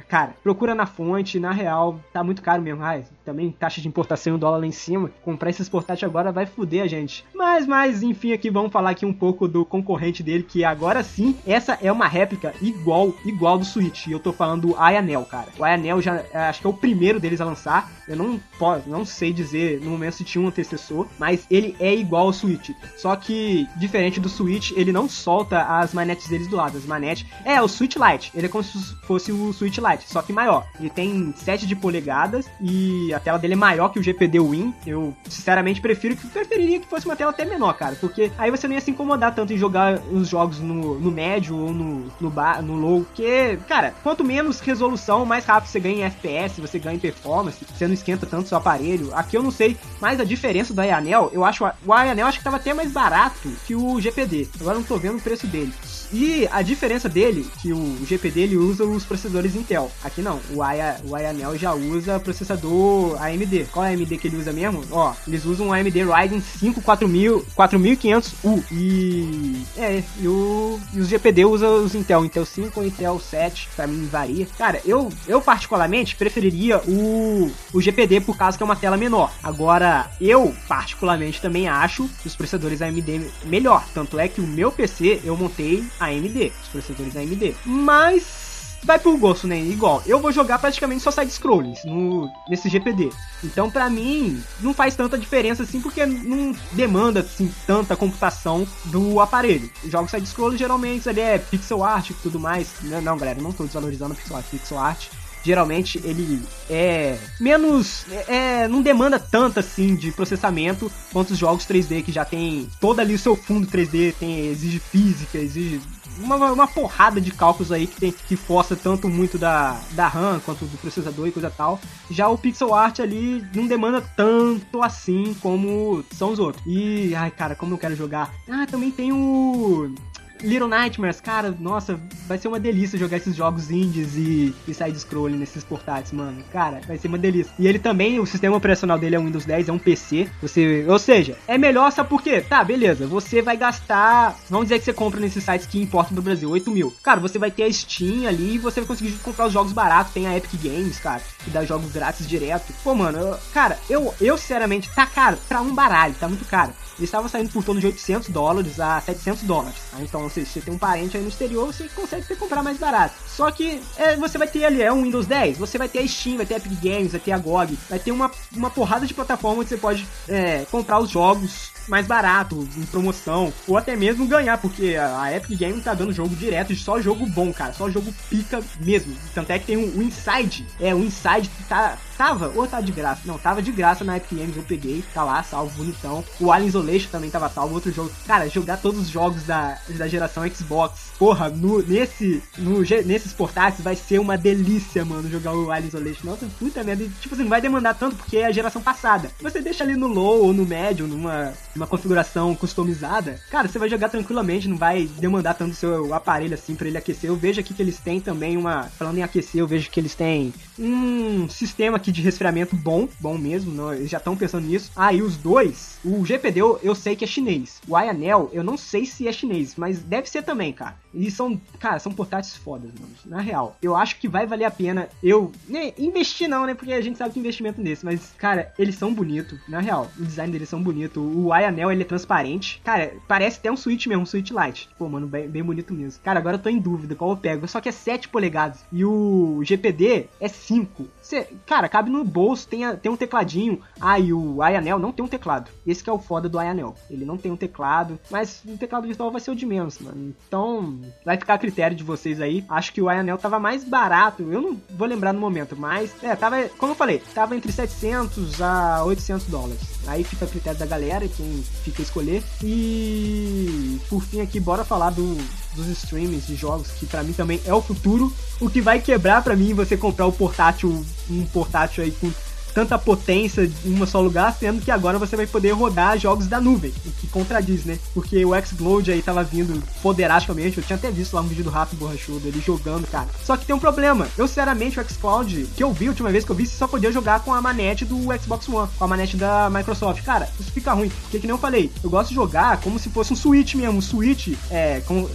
Cara, 0.09 0.35
procura 0.43 0.75
na 0.75 0.87
fonte, 0.87 1.39
na 1.39 1.53
real, 1.53 2.01
tá 2.13 2.25
muito 2.25 2.43
caro 2.43 2.63
mesmo. 2.63 2.83
Ai, 2.83 3.05
também 3.25 3.51
taxa 3.51 3.81
de 3.81 3.89
importação 3.89 4.33
e 4.33 4.37
o 4.37 4.39
dólar 4.39 4.59
lá 4.59 4.67
em 4.67 4.73
cima. 4.73 5.11
Comprar 5.23 5.51
esses 5.51 5.69
portáteis 5.69 6.09
agora 6.09 6.33
vai 6.33 6.47
foder 6.47 6.83
a 6.83 6.87
gente. 6.87 7.25
Mas, 7.35 7.67
mas, 7.67 8.03
enfim, 8.03 8.33
aqui 8.33 8.51
vamos 8.51 8.73
falar 8.73 8.91
aqui 8.91 9.05
um 9.05 9.13
pouco 9.13 9.47
do 9.47 9.65
concorrente 9.65 10.23
dele, 10.23 10.43
que 10.43 10.65
agora 10.65 11.03
sim, 11.03 11.37
essa 11.47 11.79
é 11.83 11.93
uma 11.93 12.09
réplica 12.09 12.55
igual, 12.63 13.15
igual 13.25 13.59
do 13.59 13.65
Switch. 13.65 14.07
E 14.07 14.13
eu 14.13 14.21
tô 14.21 14.33
falando 14.33 14.69
do 14.69 14.77
Ayanel, 14.77 15.25
cara. 15.25 15.49
O 15.59 15.65
Ayanel 15.65 16.01
já 16.01 16.25
acho 16.49 16.61
que 16.61 16.67
é 16.67 16.71
o 16.71 16.75
primeiro 16.75 17.21
deles 17.21 17.41
a 17.41 17.45
lançar. 17.45 17.91
Eu 18.09 18.17
não 18.17 18.41
posso, 18.59 18.89
não 18.89 19.05
sei 19.05 19.33
dizer 19.33 19.81
no 19.81 19.91
momento 19.91 20.15
se 20.15 20.25
tinha 20.25 20.43
um 20.43 20.49
antecessor, 20.49 21.07
mas 21.19 21.47
ele 21.51 21.77
é 21.79 21.95
igual 21.95 22.27
ao 22.27 22.33
Switch. 22.33 22.71
Só 22.97 23.15
que 23.17 23.67
diferente 23.77 24.21
do 24.21 24.29
Switch, 24.29 24.71
ele 24.77 24.93
não 24.93 25.09
solta 25.27 25.63
as 25.63 25.93
manetes 25.93 26.29
deles 26.29 26.47
do 26.47 26.55
lado. 26.55 26.79
As 26.79 26.87
manetes. 26.87 27.27
É, 27.45 27.61
o 27.61 27.67
Switch 27.67 27.97
Lite. 27.97 28.31
Ele 28.33 28.47
é 28.47 28.49
como 28.49 28.63
se 28.63 28.79
fosse 29.03 29.33
o 29.33 29.53
Switch 29.53 29.79
Lite, 29.79 30.05
só 30.09 30.23
que 30.23 30.33
maior. 30.33 30.65
Ele 30.79 30.89
tem 30.89 31.35
7 31.37 31.67
de 31.67 31.75
polegadas 31.75 32.47
e 32.61 33.13
a 33.13 33.19
tela 33.19 33.37
dele 33.37 33.55
é 33.55 33.57
maior 33.57 33.89
que 33.89 33.99
o 33.99 34.03
GPD 34.03 34.39
Win. 34.39 34.73
Eu, 34.87 35.13
sinceramente, 35.29 35.81
prefiro 35.81 36.15
que 36.15 36.29
preferiria 36.29 36.79
que 36.79 36.87
fosse 36.87 37.07
uma 37.07 37.17
tela 37.17 37.33
até 37.33 37.45
menor, 37.45 37.73
cara. 37.73 37.97
Porque 37.97 38.31
aí 38.39 38.53
você 38.53 38.69
não 38.69 38.75
ia 38.77 38.81
se 38.81 38.93
incomodar 38.93 39.35
tanto 39.35 39.53
em 39.53 39.59
jogar 39.59 39.99
os 40.13 40.29
jogos 40.29 40.61
no, 40.61 41.01
no 41.01 41.11
médio 41.11 41.57
ou 41.57 41.73
no, 41.73 42.07
no, 42.21 42.31
bar, 42.31 42.63
no 42.63 42.77
low. 42.77 43.03
Porque, 43.03 43.59
cara, 43.69 43.95
quanto 44.05 44.23
menos 44.23 44.61
resolução, 44.61 45.27
mais 45.27 45.45
rápido 45.45 45.71
você 45.71 45.81
ganha 45.81 45.97
em 45.97 46.05
FPS, 46.05 46.61
você 46.61 46.79
ganha 46.79 46.95
em 46.95 47.01
performance, 47.01 47.65
você 47.65 47.89
não 47.89 47.95
esquenta 47.95 48.27
tanto 48.27 48.49
seu 48.49 48.59
aparelho. 48.59 49.13
Aqui 49.13 49.37
eu 49.37 49.43
não 49.43 49.51
sei, 49.51 49.77
mas 50.01 50.21
a 50.21 50.25
diferença 50.25 50.73
do 50.73 50.81
Ayanel, 50.81 51.31
eu 51.33 51.45
acho 51.45 51.65
o 51.85 51.93
Ayanel 51.93 52.29
acho 52.29 52.39
que 52.39 52.45
tava 52.45 52.57
até 52.57 52.73
mais 52.73 52.93
barato 52.93 53.51
que 53.67 53.75
o 53.75 54.01
GPD. 54.01 54.49
Agora 54.61 54.77
não 54.77 54.85
tô 54.85 54.97
vendo 54.97 55.16
o 55.17 55.21
preço 55.21 55.47
dele. 55.47 55.73
E 56.13 56.49
a 56.51 56.63
diferença 56.63 57.09
dele, 57.09 57.47
que 57.61 57.73
o 57.73 57.97
GPD 58.07 58.43
ele 58.43 58.57
usa 58.57 58.85
os 58.85 59.05
processadores 59.05 59.55
Intel. 59.55 59.91
Aqui 60.05 60.23
não, 60.23 60.41
o, 60.53 60.63
Aya, 60.63 61.01
o 61.05 61.15
Ayanel 61.15 61.57
já 61.57 61.75
usa 61.75 62.21
processador 62.21 63.21
AMD. 63.23 63.67
Qual 63.73 63.85
é 63.85 63.89
a 63.89 63.93
AMD 63.93 64.17
que 64.19 64.29
ele 64.29 64.37
usa 64.37 64.53
mesmo? 64.53 64.85
Ó, 64.91 65.13
eles 65.27 65.45
usam 65.45 65.69
um 65.69 65.73
AMD 65.73 66.05
Ryzen 66.05 66.41
5 66.41 66.81
4000, 66.83 67.47
4500U. 67.57 68.65
E 68.71 69.63
é, 69.77 70.03
e, 70.21 70.29
o, 70.29 70.81
e 70.93 71.01
os 71.01 71.09
GPD 71.09 71.45
usam 71.45 71.85
os 71.85 71.95
Intel, 71.95 72.25
Intel 72.25 72.47
5 72.47 72.81
ou 72.81 72.87
Intel 72.87 73.19
7, 73.19 73.69
pra 73.75 73.87
mim 73.87 74.07
varia. 74.07 74.47
Cara, 74.57 74.81
eu, 74.85 75.11
eu 75.27 75.41
particularmente 75.41 76.17
preferiria 76.17 76.79
o, 76.87 77.51
o 77.73 77.81
GPD 77.81 78.21
por 78.21 78.37
causa 78.37 78.57
que 78.57 78.63
é 78.63 78.67
uma 78.67 78.77
tela 78.77 78.97
menor. 78.97 79.33
Agora, 79.43 80.11
eu 80.21 80.55
particularmente 80.69 81.41
também 81.41 81.69
acho 81.69 82.09
os 82.25 82.35
processadores 82.35 82.83
AMD 82.83 83.31
melhor. 83.45 83.85
Tanto 83.95 84.19
é 84.19 84.29
que 84.29 84.41
o 84.41 84.47
meu 84.47 84.71
PC 84.71 85.06
eu 85.25 85.37
montei 85.37 85.85
AMD, 86.01 86.53
os 86.63 86.69
processadores 86.69 87.17
AMD. 87.17 87.55
Mas 87.65 88.47
vai 88.83 88.99
por 88.99 89.19
gosto, 89.19 89.47
né? 89.47 89.59
Igual, 89.61 90.03
eu 90.07 90.21
vou 90.21 90.31
jogar 90.31 90.59
praticamente 90.59 91.03
só 91.03 91.11
side-scrolling 91.11 91.75
no, 91.85 92.31
nesse 92.49 92.69
GPD. 92.69 93.11
Então, 93.43 93.71
pra 93.71 93.91
mim, 93.91 94.43
não 94.61 94.73
faz 94.73 94.95
tanta 94.95 95.19
diferença 95.19 95.65
assim, 95.65 95.81
porque 95.81 96.07
não 96.07 96.55
demanda 96.73 97.21
assim, 97.21 97.53
tanta 97.67 97.97
computação 97.97 98.67
do 98.87 99.21
aparelho. 99.21 99.71
Jogos 99.85 100.11
side-scrolling 100.11 100.57
geralmente 100.57 101.09
ali 101.09 101.21
é 101.21 101.39
pixel 101.39 101.83
art 101.83 102.11
e 102.11 102.15
tudo 102.15 102.39
mais. 102.39 102.69
Não, 102.83 103.01
não, 103.03 103.19
galera, 103.19 103.41
não 103.41 103.53
tô 103.53 103.65
desvalorizando 103.65 104.15
pixel 104.15 104.37
art. 104.37 104.47
Pixel 104.47 104.79
art 104.79 105.09
geralmente 105.47 106.01
ele 106.05 106.43
é 106.69 107.17
menos. 107.41 108.05
É, 108.27 108.67
não 108.67 108.83
demanda 108.83 109.19
tanto 109.19 109.61
assim 109.61 109.95
de 109.95 110.11
processamento 110.11 110.91
quanto 111.13 111.31
os 111.31 111.39
jogos 111.39 111.65
3D 111.65 112.03
que 112.03 112.11
já 112.11 112.25
tem 112.25 112.69
todo 112.81 112.99
ali 112.99 113.15
o 113.15 113.19
seu 113.19 113.37
fundo 113.37 113.67
3D, 113.67 114.15
tem, 114.19 114.49
exige 114.49 114.81
física, 114.81 115.39
exige 115.39 115.81
uma, 116.19 116.37
uma 116.51 116.67
porrada 116.67 117.21
de 117.21 117.31
cálculos 117.31 117.71
aí 117.71 117.87
que 117.87 118.01
tem 118.01 118.13
que 118.13 118.37
força 118.37 118.75
tanto 118.75 119.09
muito 119.09 119.39
da, 119.39 119.81
da 119.93 120.09
RAM 120.09 120.41
quanto 120.41 120.65
do 120.65 120.79
processador 120.79 121.29
e 121.29 121.33
coisa 121.33 121.51
tal. 121.51 121.81
Já 122.11 122.29
o 122.29 122.39
pixel 122.39 122.75
art 122.75 123.01
ali 123.01 123.45
não 123.55 123.67
demanda 123.67 124.01
tanto 124.01 124.83
assim 124.83 125.35
como 125.41 126.05
são 126.11 126.33
os 126.33 126.39
outros. 126.39 126.65
E 126.67 127.15
ai, 127.15 127.31
cara, 127.31 127.55
como 127.55 127.75
eu 127.75 127.79
quero 127.79 127.95
jogar. 127.95 128.33
Ah, 128.49 128.67
também 128.69 128.91
tem 128.91 129.13
o 129.13 129.95
Little 130.43 130.69
Nightmares, 130.69 131.21
cara, 131.21 131.55
nossa, 131.59 131.99
vai 132.27 132.39
ser 132.39 132.49
uma 132.49 132.61
delícia 132.61 132.99
jogar 132.99 133.17
esses 133.17 133.35
jogos 133.35 133.71
indies 133.71 134.15
e, 134.17 134.55
e 134.67 134.75
side-scrolling 134.75 135.37
nesses 135.37 135.65
portáteis, 135.65 136.13
mano. 136.13 136.43
Cara, 136.53 136.81
vai 136.87 136.99
ser 136.99 137.09
uma 137.09 137.19
delícia. 137.19 137.53
E 137.59 137.67
ele 137.67 137.79
também, 137.79 138.21
o 138.21 138.27
sistema 138.27 138.57
operacional 138.57 138.99
dele 138.99 139.17
é 139.17 139.19
um 139.19 139.25
Windows 139.25 139.45
10, 139.45 139.69
é 139.69 139.73
um 139.73 139.79
PC. 139.79 140.29
Você, 140.43 140.85
ou 140.89 140.99
seja, 140.99 141.37
é 141.47 141.57
melhor, 141.57 141.91
sabe 141.93 142.09
por 142.09 142.23
quê? 142.23 142.41
Tá, 142.41 142.63
beleza, 142.63 143.07
você 143.07 143.41
vai 143.43 143.57
gastar, 143.57 144.37
vamos 144.49 144.67
dizer 144.67 144.79
que 144.79 144.85
você 144.85 144.93
compra 144.93 145.21
nesses 145.21 145.43
sites 145.43 145.67
que 145.67 145.81
importam 145.81 146.15
do 146.15 146.23
Brasil, 146.23 146.51
8 146.51 146.71
mil. 146.71 146.95
Cara, 147.03 147.21
você 147.21 147.39
vai 147.39 147.51
ter 147.51 147.65
a 147.65 147.73
Steam 147.73 148.29
ali 148.29 148.55
e 148.55 148.59
você 148.59 148.81
vai 148.81 148.89
conseguir 148.89 149.13
comprar 149.19 149.47
os 149.47 149.53
jogos 149.53 149.73
baratos. 149.73 150.13
Tem 150.13 150.27
a 150.27 150.37
Epic 150.37 150.61
Games, 150.63 150.99
cara, 150.99 151.23
que 151.45 151.51
dá 151.51 151.65
jogos 151.65 151.93
grátis 151.93 152.29
direto. 152.29 152.73
Pô, 152.85 152.95
mano, 152.95 153.19
eu, 153.19 153.37
cara, 153.53 153.79
eu, 153.89 154.15
eu 154.21 154.37
sinceramente, 154.37 154.91
tá 154.95 155.07
caro 155.07 155.39
pra 155.49 155.61
um 155.61 155.75
baralho, 155.75 156.15
tá 156.15 156.29
muito 156.29 156.45
caro. 156.45 156.73
Eles 156.99 157.09
estavam 157.09 157.29
saindo 157.29 157.51
por 157.51 157.63
torno 157.63 157.81
de 157.81 157.87
800 157.87 158.31
dólares 158.31 158.81
a 158.81 159.01
700 159.01 159.43
dólares. 159.43 159.77
Tá? 159.91 159.99
Então, 160.01 160.29
se 160.31 160.45
você 160.45 160.61
tem 160.61 160.73
um 160.73 160.79
parente 160.79 161.17
aí 161.17 161.23
no 161.23 161.29
exterior, 161.29 161.67
você 161.67 161.89
consegue 161.89 162.27
ter, 162.27 162.37
comprar 162.37 162.63
mais 162.63 162.79
barato. 162.79 163.15
Só 163.27 163.51
que 163.51 163.83
é, 163.97 164.17
você 164.17 164.39
vai 164.39 164.49
ter 164.49 164.65
ali, 164.65 164.83
é 164.83 164.93
um 164.93 165.03
Windows 165.03 165.27
10, 165.27 165.59
você 165.59 165.77
vai 165.77 165.89
ter 165.89 166.01
a 166.01 166.09
Steam, 166.09 166.37
vai 166.39 166.47
ter 166.47 166.55
a 166.55 166.57
Epic 166.57 166.73
Games, 166.83 167.13
vai 167.13 167.21
ter 167.21 167.33
a 167.33 167.39
GOG, 167.39 167.79
vai 167.89 167.99
ter 167.99 168.13
uma, 168.13 168.31
uma 168.55 168.71
porrada 168.71 169.07
de 169.07 169.15
plataforma 169.15 169.61
onde 169.61 169.69
você 169.69 169.77
pode 169.77 170.07
é, 170.29 170.65
comprar 170.71 170.99
os 170.99 171.11
jogos 171.11 171.76
mais 171.89 172.07
barato, 172.07 172.67
em 172.77 172.87
promoção, 172.87 173.53
ou 173.67 173.77
até 173.77 173.97
mesmo 173.97 174.27
ganhar, 174.27 174.59
porque 174.59 174.97
a 174.97 175.35
Epic 175.35 175.59
Games 175.59 175.85
tá 175.85 175.95
dando 175.95 176.13
jogo 176.13 176.35
direto, 176.35 176.75
só 176.75 177.01
jogo 177.01 177.27
bom, 177.27 177.53
cara, 177.53 177.73
só 177.73 177.91
jogo 177.91 178.13
pica 178.29 178.61
mesmo. 178.81 179.15
Tanto 179.35 179.51
é 179.51 179.59
que 179.59 179.67
tem 179.67 179.77
o 179.77 180.03
Inside, 180.03 180.67
é, 180.81 180.95
o 180.95 180.99
Inside 180.99 181.49
que 181.49 181.65
tá, 181.65 181.97
tava, 182.17 182.53
ou 182.55 182.67
tá 182.67 182.81
de 182.81 182.93
graça, 182.93 183.23
não, 183.25 183.39
tava 183.39 183.63
de 183.63 183.73
graça 183.73 184.05
na 184.05 184.17
Epic 184.17 184.39
Games, 184.39 184.57
eu 184.57 184.63
peguei, 184.63 185.05
tá 185.15 185.25
lá, 185.25 185.43
salvo, 185.43 185.77
bonitão. 185.77 186.25
O 186.41 186.51
Alien 186.51 186.69
Isolation 186.69 187.11
também 187.11 187.31
tava 187.31 187.49
salvo, 187.49 187.75
outro 187.75 187.93
jogo. 187.93 188.11
Cara, 188.27 188.49
jogar 188.49 188.79
todos 188.79 189.01
os 189.01 189.09
jogos 189.09 189.45
da, 189.45 189.79
da 189.91 190.09
geração 190.09 190.49
Xbox, 190.49 191.13
porra, 191.19 191.49
no, 191.49 191.83
nesse, 191.83 192.43
no, 192.59 192.81
nesses 192.81 193.33
portáteis 193.33 193.83
vai 193.83 193.97
ser 193.97 194.19
uma 194.19 194.37
delícia, 194.37 195.05
mano, 195.05 195.31
jogar 195.31 195.53
o 195.55 195.71
Alien 195.71 195.89
Isolation. 195.89 196.27
Nossa, 196.27 196.47
puta 196.59 196.83
merda, 196.83 197.07
tipo 197.21 197.35
assim, 197.35 197.45
não 197.45 197.51
vai 197.51 197.61
demandar 197.61 197.95
tanto 197.95 198.17
porque 198.17 198.39
é 198.39 198.47
a 198.47 198.53
geração 198.53 198.83
passada. 198.83 199.31
Você 199.41 199.61
deixa 199.61 199.85
ali 199.85 199.97
no 199.97 200.07
low 200.07 200.45
ou 200.45 200.53
no 200.53 200.65
médio, 200.65 201.07
numa 201.07 201.53
uma 201.77 201.87
configuração 201.87 202.55
customizada, 202.55 203.41
cara, 203.51 203.69
você 203.69 203.79
vai 203.79 203.89
jogar 203.89 204.09
tranquilamente, 204.09 204.69
não 204.69 204.77
vai 204.77 205.07
demandar 205.19 205.55
tanto 205.55 205.75
seu 205.75 206.13
aparelho 206.15 206.55
assim 206.55 206.75
para 206.75 206.89
ele 206.89 206.99
aquecer. 206.99 207.31
Eu 207.31 207.37
vejo 207.37 207.61
aqui 207.61 207.75
que 207.75 207.83
eles 207.83 207.99
têm 207.99 208.21
também 208.21 208.57
uma, 208.57 208.85
falando 208.85 209.19
em 209.19 209.23
aquecer, 209.23 209.61
eu 209.61 209.67
vejo 209.67 209.91
que 209.91 210.01
eles 210.01 210.15
têm 210.15 210.53
um 210.79 211.49
sistema 211.49 211.97
aqui 211.97 212.11
de 212.11 212.23
resfriamento 212.23 212.77
bom, 212.77 213.09
bom 213.21 213.39
mesmo, 213.39 213.73
não, 213.73 213.93
eles 213.93 214.11
já 214.11 214.19
estão 214.19 214.37
pensando 214.37 214.67
nisso. 214.67 214.91
Ah, 214.97 215.13
e 215.13 215.23
os 215.23 215.37
dois, 215.37 215.99
o 216.05 216.25
GPD 216.25 216.61
eu, 216.61 216.81
eu 216.83 216.95
sei 216.95 217.15
que 217.15 217.25
é 217.25 217.29
chinês. 217.29 217.81
O 217.87 217.97
Ayanel, 217.97 218.51
eu 218.53 218.65
não 218.65 218.77
sei 218.77 219.07
se 219.07 219.29
é 219.29 219.33
chinês, 219.33 219.75
mas 219.77 219.99
deve 220.01 220.29
ser 220.29 220.43
também, 220.43 220.73
cara. 220.73 220.97
Eles 221.15 221.35
são, 221.35 221.61
cara, 221.79 221.99
são 221.99 222.13
portáteis 222.13 222.57
fodas, 222.57 222.91
mano. 222.99 223.13
Na 223.25 223.41
real, 223.41 223.77
eu 223.83 223.97
acho 223.97 224.19
que 224.19 224.29
vai 224.29 224.47
valer 224.47 224.65
a 224.65 224.71
pena 224.71 225.09
eu 225.23 225.53
né, 225.69 225.93
investir 225.99 226.49
não, 226.49 226.67
né? 226.67 226.75
Porque 226.75 226.93
a 226.93 227.01
gente 227.01 227.19
sabe 227.19 227.33
que 227.33 227.41
investimento 227.41 227.81
nesse, 227.81 228.05
mas 228.05 228.33
cara, 228.39 228.73
eles 228.79 228.97
são 228.97 229.13
bonitos, 229.13 229.59
na 229.69 229.81
real. 229.81 230.11
O 230.19 230.25
design 230.25 230.53
deles 230.53 230.69
são 230.69 230.83
bonito. 230.83 231.21
O 231.21 231.53
Aya 231.53 231.66
anel 231.67 231.93
ele 231.93 232.03
é 232.03 232.07
transparente. 232.07 232.81
Cara, 232.85 233.15
parece 233.29 233.59
até 233.59 233.71
um 233.71 233.77
Switch 233.77 234.07
mesmo, 234.07 234.23
um 234.23 234.27
Switch 234.27 234.51
Lite. 234.51 234.89
Pô, 234.99 235.09
mano, 235.09 235.27
bem, 235.27 235.49
bem 235.49 235.63
bonito 235.63 235.93
mesmo. 235.93 236.23
Cara, 236.23 236.39
agora 236.39 236.57
eu 236.57 236.63
tô 236.63 236.69
em 236.69 236.79
dúvida 236.79 237.15
qual 237.15 237.31
eu 237.31 237.37
pego. 237.37 237.67
Só 237.69 237.81
que 237.81 237.89
é 237.89 237.93
7 237.93 238.29
polegadas. 238.29 238.85
E 238.93 239.05
o 239.05 239.61
GPD 239.63 240.29
é 240.41 240.49
5. 240.49 241.07
Cê, 241.21 241.49
cara, 241.67 241.89
cabe 241.89 242.11
no 242.11 242.25
bolso, 242.25 242.69
tem, 242.69 242.85
a, 242.85 242.97
tem 242.97 243.11
um 243.11 243.17
tecladinho. 243.17 243.81
Ah, 244.01 244.19
e 244.19 244.33
o 244.33 244.63
Ayanel 244.63 244.99
não 244.99 245.13
tem 245.13 245.25
um 245.25 245.29
teclado. 245.29 245.71
Esse 245.87 246.03
que 246.03 246.11
é 246.11 246.13
o 246.13 246.19
foda 246.19 246.49
do 246.49 246.59
Ayanel. 246.59 246.95
Ele 247.11 247.25
não 247.25 247.37
tem 247.37 247.51
um 247.51 247.57
teclado, 247.57 248.19
mas 248.31 248.63
o 248.65 248.77
teclado 248.77 249.07
virtual 249.07 249.31
vai 249.31 249.41
ser 249.41 249.51
o 249.51 249.57
de 249.57 249.67
menos, 249.67 249.99
mano. 249.99 250.35
Então, 250.47 251.01
vai 251.25 251.37
ficar 251.37 251.55
a 251.55 251.59
critério 251.59 251.97
de 251.97 252.05
vocês 252.05 252.41
aí. 252.41 252.65
Acho 252.69 252.93
que 252.93 253.03
o 253.03 253.09
Ayanel 253.09 253.39
tava 253.39 253.59
mais 253.59 253.85
barato. 253.85 254.43
Eu 254.43 254.61
não 254.61 254.81
vou 254.91 255.07
lembrar 255.07 255.33
no 255.33 255.41
momento, 255.41 255.77
mas, 255.77 256.15
é, 256.23 256.35
tava, 256.37 256.69
como 256.79 256.93
eu 256.93 256.97
falei, 256.97 257.23
tava 257.35 257.57
entre 257.57 257.73
700 257.73 258.61
a 258.63 259.05
800 259.05 259.47
dólares. 259.47 259.96
Aí 260.07 260.23
fica 260.23 260.45
a 260.45 260.49
critério 260.49 260.79
da 260.79 260.87
galera, 260.87 261.27
quem 261.29 261.65
fica 261.83 262.03
a 262.03 262.05
escolher. 262.05 262.43
E, 262.63 263.99
por 264.09 264.23
fim 264.23 264.41
aqui, 264.41 264.61
bora 264.61 264.85
falar 264.85 265.11
do 265.11 265.37
dos 265.77 265.87
streamings 265.89 266.47
de 266.47 266.57
jogos, 266.57 266.89
que 266.93 267.07
para 267.07 267.23
mim 267.23 267.33
também 267.33 267.61
é 267.65 267.75
o 267.75 267.83
futuro. 267.83 268.33
O 268.61 268.69
que 268.71 268.81
vai 268.81 268.99
quebrar 268.99 269.43
para 269.43 269.55
mim 269.55 269.75
você 269.75 269.97
comprar 269.97 270.27
o 270.27 270.33
portátil, 270.33 271.05
um 271.31 271.45
portátil 271.47 272.03
aí 272.03 272.11
com 272.11 272.33
tanta 272.77 272.99
potência 272.99 273.73
em 273.87 273.95
um 273.95 274.07
só 274.07 274.21
lugar, 274.21 274.55
sendo 274.61 274.83
que 274.83 274.91
agora 274.91 275.19
você 275.19 275.35
vai 275.35 275.47
poder 275.47 275.71
rodar 275.71 276.19
jogos 276.19 276.47
da 276.47 276.61
nuvem, 276.61 276.93
o 277.07 277.11
que 277.13 277.27
contradiz, 277.27 277.87
né? 277.87 277.99
Porque 278.13 278.45
o 278.45 278.51
Xcloud 278.63 279.11
aí 279.11 279.23
tava 279.23 279.43
vindo 279.43 279.83
poderasticamente, 280.03 280.77
eu 280.77 280.85
tinha 280.85 280.99
até 280.99 281.11
visto 281.11 281.33
lá 281.33 281.41
um 281.41 281.47
vídeo 281.47 281.65
do 281.65 281.71
Rato 281.71 281.97
Borrachudo, 281.97 282.47
ele 282.47 282.61
jogando, 282.61 283.07
cara. 283.07 283.29
Só 283.43 283.57
que 283.57 283.65
tem 283.65 283.75
um 283.75 283.79
problema, 283.79 284.29
eu 284.37 284.47
sinceramente 284.47 285.01
o 285.01 285.09
Xcloud, 285.09 285.67
que 285.75 285.83
eu 285.83 285.91
vi 285.91 286.05
a 286.05 286.11
última 286.11 286.31
vez 286.31 286.45
que 286.45 286.51
eu 286.51 286.57
vi, 286.57 286.67
só 286.67 286.87
podia 286.87 287.11
jogar 287.11 287.41
com 287.41 287.55
a 287.55 287.63
manete 287.63 288.05
do 288.05 288.19
Xbox 288.39 288.69
One, 288.69 288.91
com 288.99 289.05
a 289.05 289.09
manete 289.09 289.39
da 289.39 289.71
Microsoft. 289.71 290.23
Cara, 290.23 290.47
isso 290.61 290.71
fica 290.71 290.93
ruim, 290.93 291.09
porque 291.09 291.39
que 291.39 291.47
nem 291.47 291.55
eu 291.55 291.59
falei, 291.59 291.91
eu 292.05 292.11
gosto 292.11 292.29
de 292.29 292.35
jogar 292.35 292.77
como 292.83 292.99
se 292.99 293.09
fosse 293.09 293.33
um 293.33 293.37
Switch 293.37 293.75
mesmo, 293.75 293.97
um 293.97 294.03
Switch, 294.03 294.49
é, 294.71 295.01
com, 295.07 295.27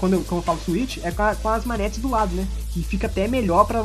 quando, 0.00 0.14
eu, 0.14 0.24
quando 0.24 0.40
eu 0.40 0.42
falo 0.42 0.58
Switch, 0.64 0.98
é 1.04 1.12
com, 1.12 1.22
a, 1.22 1.36
com 1.36 1.48
as 1.48 1.64
manetes 1.64 2.00
do 2.00 2.10
lado, 2.10 2.34
né? 2.34 2.44
Que 2.78 2.84
fica 2.84 3.06
até 3.08 3.26
melhor 3.26 3.64
pra 3.64 3.82